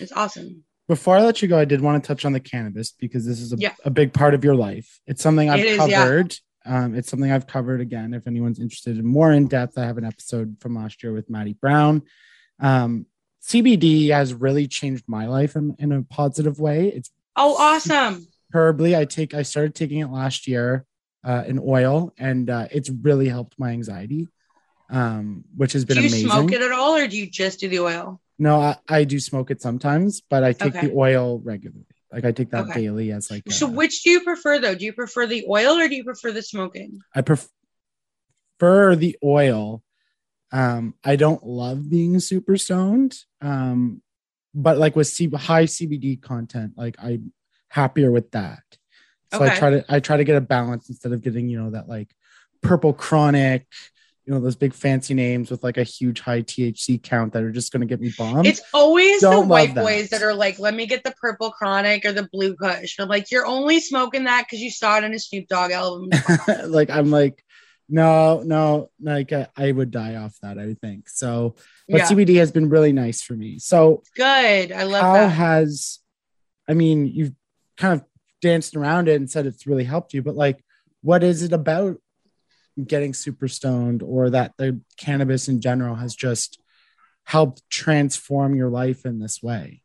[0.00, 0.64] It's awesome.
[0.88, 3.40] Before I let you go, I did want to touch on the cannabis because this
[3.40, 3.74] is a, Yeah.
[3.84, 5.00] a big part of your life.
[5.06, 6.02] It's something I've It is, yeah.
[6.04, 6.36] covered.
[6.66, 8.12] Um, it's something I've covered again.
[8.14, 11.28] If anyone's interested in more in depth, I have an episode from last year with
[11.30, 12.02] Maddie Brown.
[12.60, 13.06] Um,
[13.42, 16.88] CBD has really changed my life in, in a positive way.
[16.88, 18.26] It's Oh, awesome.
[18.54, 20.84] Herbly, I take I started taking it last year
[21.24, 24.28] uh, in oil, and uh, it's really helped my anxiety,
[24.90, 26.20] um, which has been amazing.
[26.20, 26.48] Do you amazing.
[26.48, 28.20] smoke it at all or do you just do the oil?
[28.38, 30.88] No, I, I do smoke it sometimes, but I take Okay.
[30.88, 31.86] the oil regularly.
[32.12, 32.80] Like I take that Okay.
[32.82, 33.42] daily as like.
[33.50, 34.74] So a- which do you prefer though?
[34.74, 37.00] Do you prefer the oil or do you prefer the smoking?
[37.14, 37.48] I pref-
[38.58, 39.82] prefer the oil.
[40.52, 43.16] Um, I don't love being super stoned.
[43.40, 44.02] Um,
[44.54, 47.32] but like with C- high CBD content, like I'm
[47.68, 48.62] happier with that.
[49.32, 51.70] So I try to I try to get a balance instead of getting you know
[51.70, 52.14] that like
[52.62, 53.66] purple chronic,
[54.26, 57.52] you know those big fancy names with like a huge high THC count that are
[57.52, 58.46] just going to get me bombed.
[58.46, 59.84] It's always the don't white that.
[59.84, 62.98] boys that are like, let me get the purple chronic or the blue kush.
[62.98, 66.08] I'm like, you're only smoking that because you saw it in a Snoop Dogg album.
[66.66, 67.44] like I'm like,
[67.88, 70.58] no, no, like I, I would die off that.
[70.58, 71.56] I think so.
[71.86, 73.58] But yeah, CBD has been really nice for me.
[73.58, 74.72] So good.
[74.72, 75.28] I love how that.
[75.28, 75.98] has,
[76.66, 77.34] I mean, you've
[77.76, 78.06] kind of
[78.40, 80.64] danced around it and said it's really helped you, but like,
[81.02, 81.98] what is it about
[82.82, 86.60] getting super stoned or that the cannabis in general has just
[87.24, 89.82] helped transform your life in this way?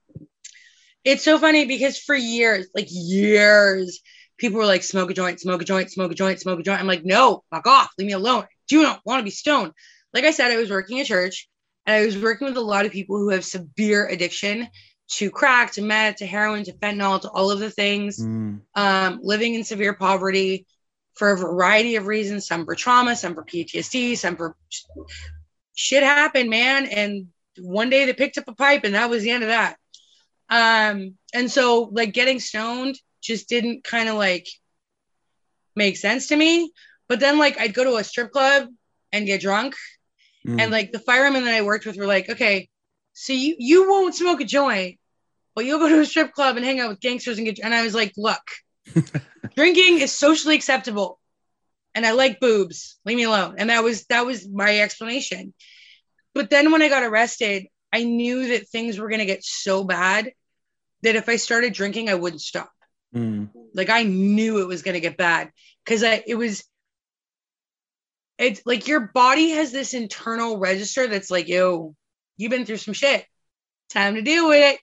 [1.03, 4.01] it's so funny because for years, like years,
[4.37, 6.79] people were like, smoke a joint, smoke a joint, smoke a joint, smoke a joint.
[6.79, 8.45] I'm like, no, fuck off, leave me alone.
[8.67, 9.73] Do not want to be stoned.
[10.13, 11.47] Like I said, I was working at church
[11.85, 14.67] and I was working with a lot of people who have severe addiction
[15.13, 18.19] to crack, to meth, to heroin, to fentanyl, to all of the things.
[18.19, 20.67] Mm, um, living in severe poverty
[21.19, 24.55] for a variety of reasons some for trauma some for ptsd some for
[25.75, 27.27] shit happened man and
[27.59, 29.77] one day they picked up a pipe and that was the end of that
[30.51, 34.47] um, and so like getting stoned just didn't kind of like
[35.75, 36.71] make sense to me
[37.07, 38.67] but then like i'd go to a strip club
[39.11, 39.75] and get drunk
[40.45, 40.59] mm.
[40.59, 42.69] and like the firemen that I worked with were like, okay,
[43.13, 44.99] so you you won't smoke a joint,
[45.55, 47.59] but you'll go to a strip club and hang out with gangsters and get.
[47.59, 48.41] And I was like, look,
[49.59, 51.19] drinking is socially acceptable,
[51.93, 52.97] and I like boobs.
[53.05, 53.55] Leave me alone.
[53.57, 55.53] And that was that was my explanation.
[56.33, 60.31] But then when I got arrested, I knew that things were gonna get so bad
[61.03, 62.71] that if I started drinking, I wouldn't stop
[63.15, 65.51] Mm, like I knew it was gonna get bad
[65.83, 66.63] because I it was
[68.37, 71.95] it's like your body has this internal register that's like, yo,
[72.37, 73.25] you've been through some shit.
[73.89, 74.79] Time to deal with it.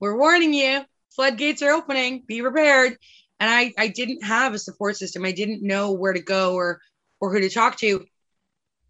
[0.00, 0.82] We're warning you.
[1.14, 2.22] Floodgates are opening.
[2.26, 2.96] Be prepared.
[3.42, 5.24] And I I didn't have a support system.
[5.24, 6.80] I didn't know where to go or
[7.20, 8.06] or who to talk to.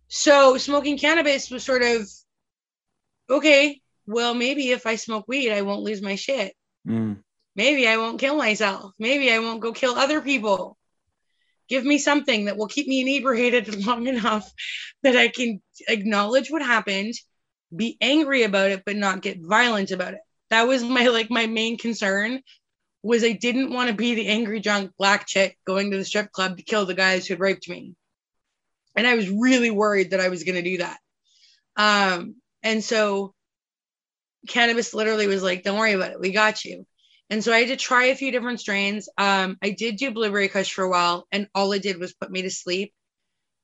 [0.08, 2.06] So smoking cannabis was sort of
[3.30, 3.80] okay.
[4.06, 6.54] Well, maybe if I smoke weed, I won't lose my shit
[6.86, 7.16] mm.
[7.56, 8.92] maybe I won't kill myself.
[8.98, 10.76] Maybe I won't go kill other people.
[11.66, 14.50] Give me something that will keep me inebriated long enough
[15.02, 17.14] that I can acknowledge what happened,
[17.74, 20.20] be angry about it, but not get violent about it.
[20.50, 22.42] That was my like my main concern
[23.02, 26.30] was I didn't want to be the angry drunk black chick going to the strip
[26.30, 27.94] club to kill the guys who had raped me.
[28.96, 30.98] And I was really worried that I was going to do that.
[31.76, 33.34] Um, and so
[34.46, 36.20] cannabis literally was like, don't worry about it.
[36.20, 36.86] We got you.
[37.30, 39.08] And so I had to try a few different strains.
[39.16, 42.30] Um, I did do blueberry kush for a while, and all it did was put
[42.30, 42.92] me to sleep.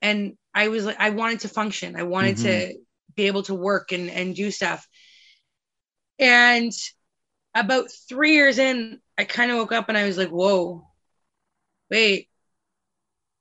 [0.01, 1.95] And I was like, I wanted to function.
[1.95, 2.75] I wanted to
[3.15, 4.89] be able to work and, and do stuff.
[6.19, 6.73] And
[7.55, 10.87] about three years in, I kind of woke up and I was like, whoa,
[11.91, 12.29] wait,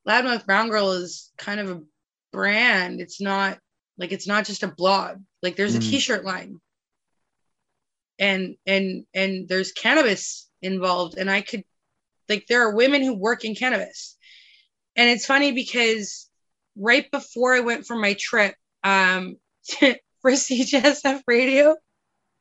[0.07, 1.83] Loudmouth Brown Girl is kind of a
[2.31, 3.01] brand.
[3.01, 3.59] It's not
[3.97, 5.19] like it's not just a blog.
[5.43, 5.83] Like there's a Mm.
[5.89, 6.59] t-shirt line.
[8.19, 11.63] And and and there's cannabis involved and I could
[12.29, 14.17] like there are women who work in cannabis.
[14.95, 16.29] And it's funny because
[16.77, 19.37] right before I went for my trip um
[20.21, 21.75] for CJSF radio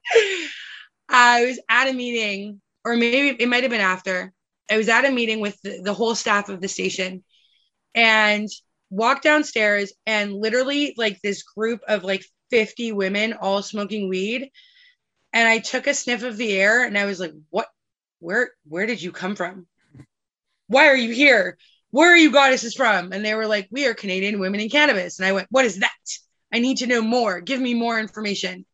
[1.09, 4.33] I was at a meeting or maybe it might have been after.
[4.71, 7.25] I was at a meeting with the, the whole staff of the station
[7.97, 8.49] and
[8.91, 14.51] walked downstairs and literally like this group of like 50 women all smoking weed.
[15.33, 17.67] And i took a sniff of the air and i was like what?
[18.21, 19.67] Where where did you come from?
[20.69, 21.59] Why are you here?
[21.91, 23.13] Where are you goddesses from?
[23.13, 25.19] And they were like we are canadian women in cannabis.
[25.19, 25.91] And i went what is that?
[26.53, 27.41] I need to know more.
[27.41, 28.65] Give me more information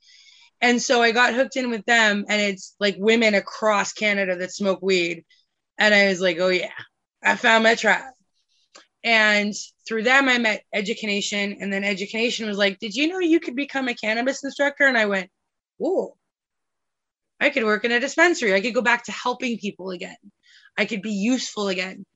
[0.62, 4.52] and so i got hooked in with them and it's like women across canada that
[4.52, 5.24] smoke weed
[5.78, 6.70] and i was like oh yeah
[7.22, 8.12] i found my tribe
[9.04, 9.52] and
[9.86, 11.56] through them, I met Education.
[11.60, 14.86] And then Education was like, Did you know you could become a cannabis instructor?
[14.86, 15.30] And I went,
[15.78, 16.16] Whoa,
[17.40, 18.54] I could work in a dispensary.
[18.54, 20.16] I could go back to helping people again.
[20.78, 22.06] I could be useful again.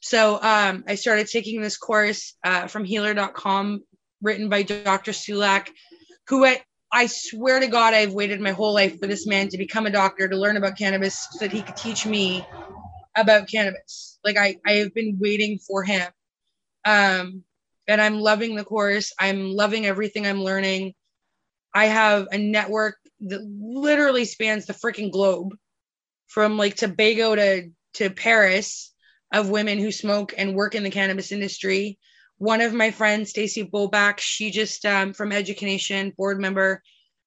[0.00, 3.82] So um, I started taking this course uh, from healer.com,
[4.22, 5.10] written by Dr.
[5.10, 5.68] Sulak,
[6.28, 9.58] who at, I swear to God, I've waited my whole life for this man to
[9.58, 12.46] become a doctor to learn about cannabis so that he could teach me
[13.16, 14.18] about cannabis.
[14.24, 16.08] Like I, I have been waiting for him
[16.84, 17.44] um,
[17.86, 19.12] and I'm loving the course.
[19.18, 20.94] I'm loving everything I'm learning.
[21.74, 25.54] I have a network that literally spans the freaking globe
[26.28, 28.92] from like Tobago to, to Paris
[29.32, 31.98] of women who smoke and work in the cannabis industry.
[32.38, 36.82] One of my friends, Stacy Bobak, she just um, from Education board member,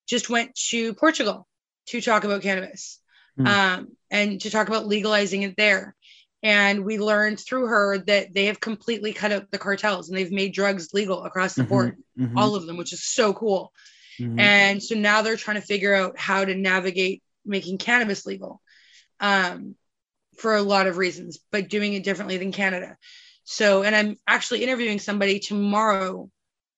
[0.08, 1.46] just went to Portugal
[1.86, 2.98] to talk about cannabis
[3.36, 3.46] Hmm.
[3.46, 5.94] um, and to talk about legalizing it there.
[6.42, 10.32] And we learned through her that they have completely cut out the cartels and they've
[10.32, 13.72] made drugs legal across the Mhm, board, mhm, all of them, which is so cool.
[14.18, 14.38] mhm.
[14.38, 18.62] And so now they're trying to figure out how to navigate making cannabis legal
[19.20, 19.76] um,
[20.38, 22.96] for a lot of reasons, but doing it differently than Canada.
[23.44, 26.30] So, and I'm actually interviewing somebody tomorrow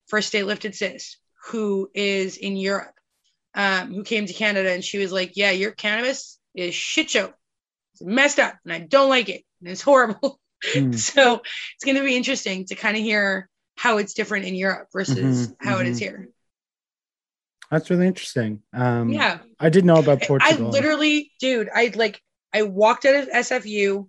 [0.08, 1.16] for State Lifted Sis
[1.48, 2.94] who is in Europe,
[3.54, 7.32] um, who came to Canada and she was like, Yeah, your cannabis is shit show.
[7.92, 9.44] It's messed up and I don't like it.
[9.60, 10.40] And it's horrible.
[10.64, 10.92] Hmm.
[10.94, 11.42] so
[11.74, 15.48] it's going to be interesting to kind of hear how it's different in Europe versus
[15.48, 16.00] Mhm, how it is mhm.
[16.00, 16.28] here.
[17.70, 18.62] That's really interesting.
[18.72, 19.38] Um, yeah.
[19.58, 20.36] I did know about Portugal.
[20.40, 20.70] I Portugal.
[20.70, 22.20] literally, dude, I like
[22.52, 24.08] I walked out of SFU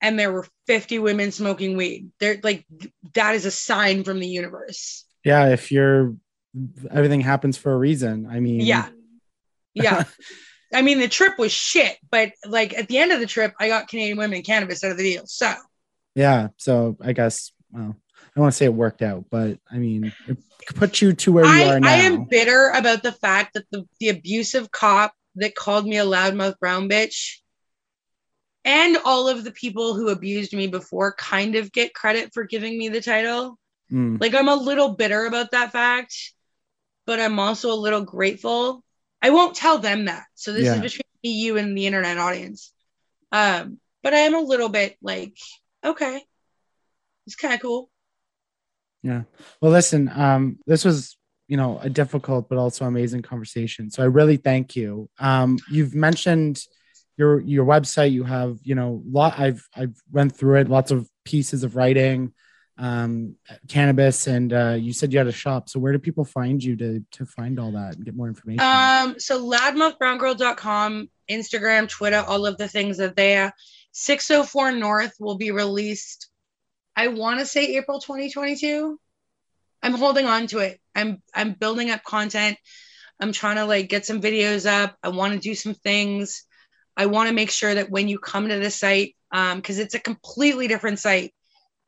[0.00, 2.10] and there were 50 women smoking weed.
[2.20, 2.66] They're like
[3.14, 5.04] that is a sign from the universe.
[5.24, 6.14] yeah, if you're
[6.90, 8.26] everything happens for a reason.
[8.30, 8.88] I mean, Yeah.
[9.74, 10.04] Yeah.
[10.72, 13.68] I mean the trip was shit, but like at the end of the trip, I
[13.68, 15.24] got Canadian women in cannabis out of the deal.
[15.26, 15.52] So
[16.14, 16.48] yeah.
[16.56, 20.12] So I guess well, I don't want to say it worked out, but I mean,
[20.26, 20.38] it
[20.74, 21.88] put you to where you I, are now.
[21.88, 26.04] I am bitter about the fact that the, the abusive cop that called me a
[26.04, 27.38] loudmouth brown bitch
[28.64, 32.78] and all of the people who abused me before kind of get credit for giving
[32.78, 33.58] me the title.
[33.92, 36.32] Mm, Like I'm a little bitter about that fact,
[37.06, 38.82] but I'm also a little grateful.
[39.20, 40.24] I won't tell them that.
[40.34, 40.76] So this Yeah.
[40.76, 42.72] is between me, you, and the internet audience.
[43.32, 45.36] Um, but I am a little bit like,
[45.84, 46.22] okay,
[47.26, 47.90] it's kind of cool.
[49.02, 49.22] yeah.
[49.60, 50.08] Well, listen.
[50.08, 51.16] Um, this was
[51.46, 53.90] you know a difficult but also amazing conversation.
[53.90, 55.10] So I really thank you.
[55.18, 56.62] Um, you've mentioned
[57.16, 58.12] your your website.
[58.12, 59.38] You have you know lot.
[59.38, 60.68] I've I've went through it.
[60.68, 62.32] Lots of pieces of writing,
[62.78, 63.36] um,
[63.68, 65.68] cannabis, and uh, you said you had a shop.
[65.68, 68.60] So where do people find you to to find all that and get more information?
[68.60, 73.52] Um, so loudmouthbrowngirl.com, Instagram, Twitter, all of the things are there.
[73.92, 76.28] 604 North will be released,
[76.96, 78.98] I want to say April 2022.
[79.82, 80.80] I'm holding on to it.
[80.94, 82.56] I'm I'm building up content.
[83.20, 84.96] I'm trying to like get some videos up.
[85.02, 86.44] I want to do some things.
[86.96, 89.94] I want to make sure that when you come to the site, um, because it's
[89.94, 91.34] a completely different site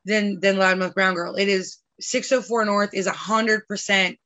[0.05, 1.35] than than Loudmouth Brown Girl.
[1.35, 4.17] It is 604 North is a hundred percent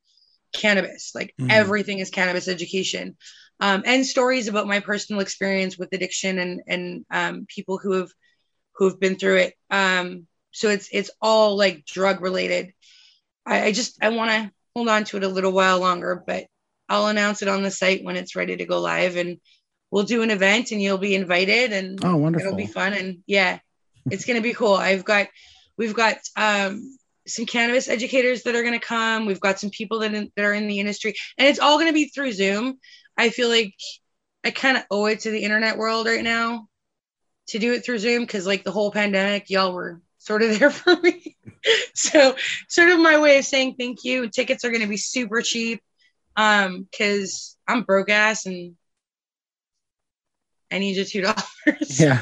[0.54, 1.14] cannabis.
[1.16, 1.50] Like Mhm.
[1.50, 3.18] everything is cannabis education.
[3.60, 8.12] Um, and stories about my personal experience with addiction and and um, people who have
[8.76, 9.56] who have been through it.
[9.70, 12.74] Um, so it's it's all like drug related.
[13.46, 16.46] I, I just I want to hold on to it a little while longer, but
[16.90, 19.40] I'll announce it on the site when it's ready to go live, and
[19.92, 22.48] we'll do an event, and you'll be invited, and oh, wonderful.
[22.48, 23.60] it'll be fun and yeah
[24.10, 25.28] it's gonna be cool i've got
[25.78, 26.98] we've got um
[27.28, 30.54] some cannabis educators that are gonna come we've got some people that, in, that are
[30.54, 32.80] in the industry and it's all gonna be through zoom
[33.16, 33.76] i feel like
[34.44, 36.68] i kind of owe it to the internet world right now
[37.46, 40.72] to do it through zoom because like the whole pandemic y'all were sort of there
[40.72, 41.36] for me
[41.94, 42.36] so
[42.68, 44.30] sort of my way of saying thank you.
[44.30, 45.82] Tickets are going to be super cheap
[46.38, 48.76] um because I'm broke ass and
[50.72, 51.44] I need your two dollars.
[52.00, 52.20] Yeah,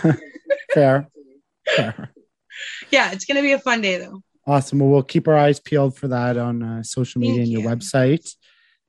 [0.73, 1.07] fair.
[1.76, 2.13] fair.
[2.91, 4.21] yeah, it's gonna be a fun day though.
[4.45, 4.80] Awesome.
[4.80, 7.61] Well, we'll keep our eyes peeled for that on uh, social media Thank and your
[7.61, 7.69] you.
[7.69, 8.35] website.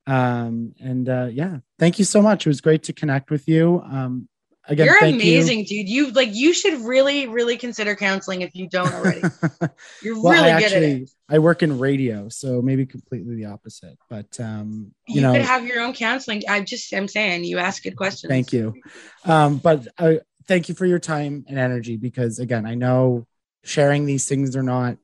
[0.06, 2.46] Um, and uh, yeah, thank you so much.
[2.46, 3.82] It was great to connect with you.
[3.84, 4.28] Um,
[4.70, 5.32] again, You're thank you.
[5.32, 5.88] amazing, dude.
[5.88, 9.20] You like you should really, really consider counseling if you don't already.
[10.02, 11.10] You're well, really I good at it.
[11.28, 13.98] I work in radio, so maybe completely the opposite.
[14.08, 16.42] But um, you, You, know, could have your own counseling.
[16.48, 18.30] I just I'm saying you ask good questions.
[18.30, 18.74] thank you.
[19.24, 20.14] Um, but uh,
[20.46, 23.26] thank you for your time and energy because again, I know
[23.64, 24.96] sharing these things are not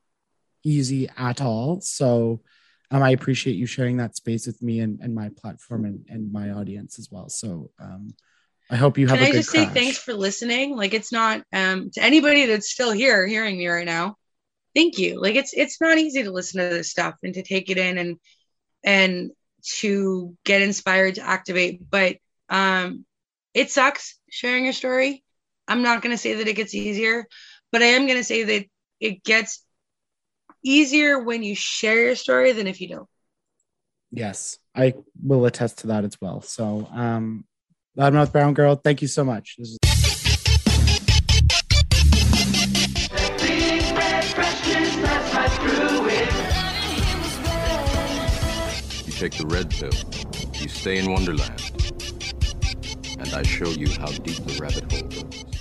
[0.63, 1.81] easy at all.
[1.81, 2.41] So
[2.89, 6.31] um, I appreciate you sharing that space with me and, and my platform and, and
[6.31, 7.29] my audience as well.
[7.29, 8.13] So um,
[8.69, 10.75] I hope you have Can a I just say thanks for listening?
[10.75, 14.17] Like it's not um to anybody that's still here hearing me right now.
[14.75, 15.21] Thank you.
[15.21, 17.97] Like it's it's not easy to listen to this stuff and to take it in
[17.97, 18.17] and
[18.83, 19.31] and
[19.79, 21.89] to get inspired to activate.
[21.89, 22.17] But
[22.49, 23.05] um
[23.53, 25.23] it sucks sharing your story.
[25.67, 27.27] I'm not gonna say that it gets easier,
[27.71, 28.65] but I am gonna say that
[28.99, 29.63] it gets
[30.63, 33.09] easier when you share your story than if you don't.
[34.11, 36.41] Yes, I will attest to that as well.
[36.41, 37.45] So, um,
[37.97, 39.55] Loudmouth Brown Girl, thank you so much.
[39.57, 39.77] This is-
[49.05, 49.91] You take the red pill.
[50.61, 51.61] You stay in Wonderland.
[53.19, 55.56] And I show you how deep the rabbit hole goes.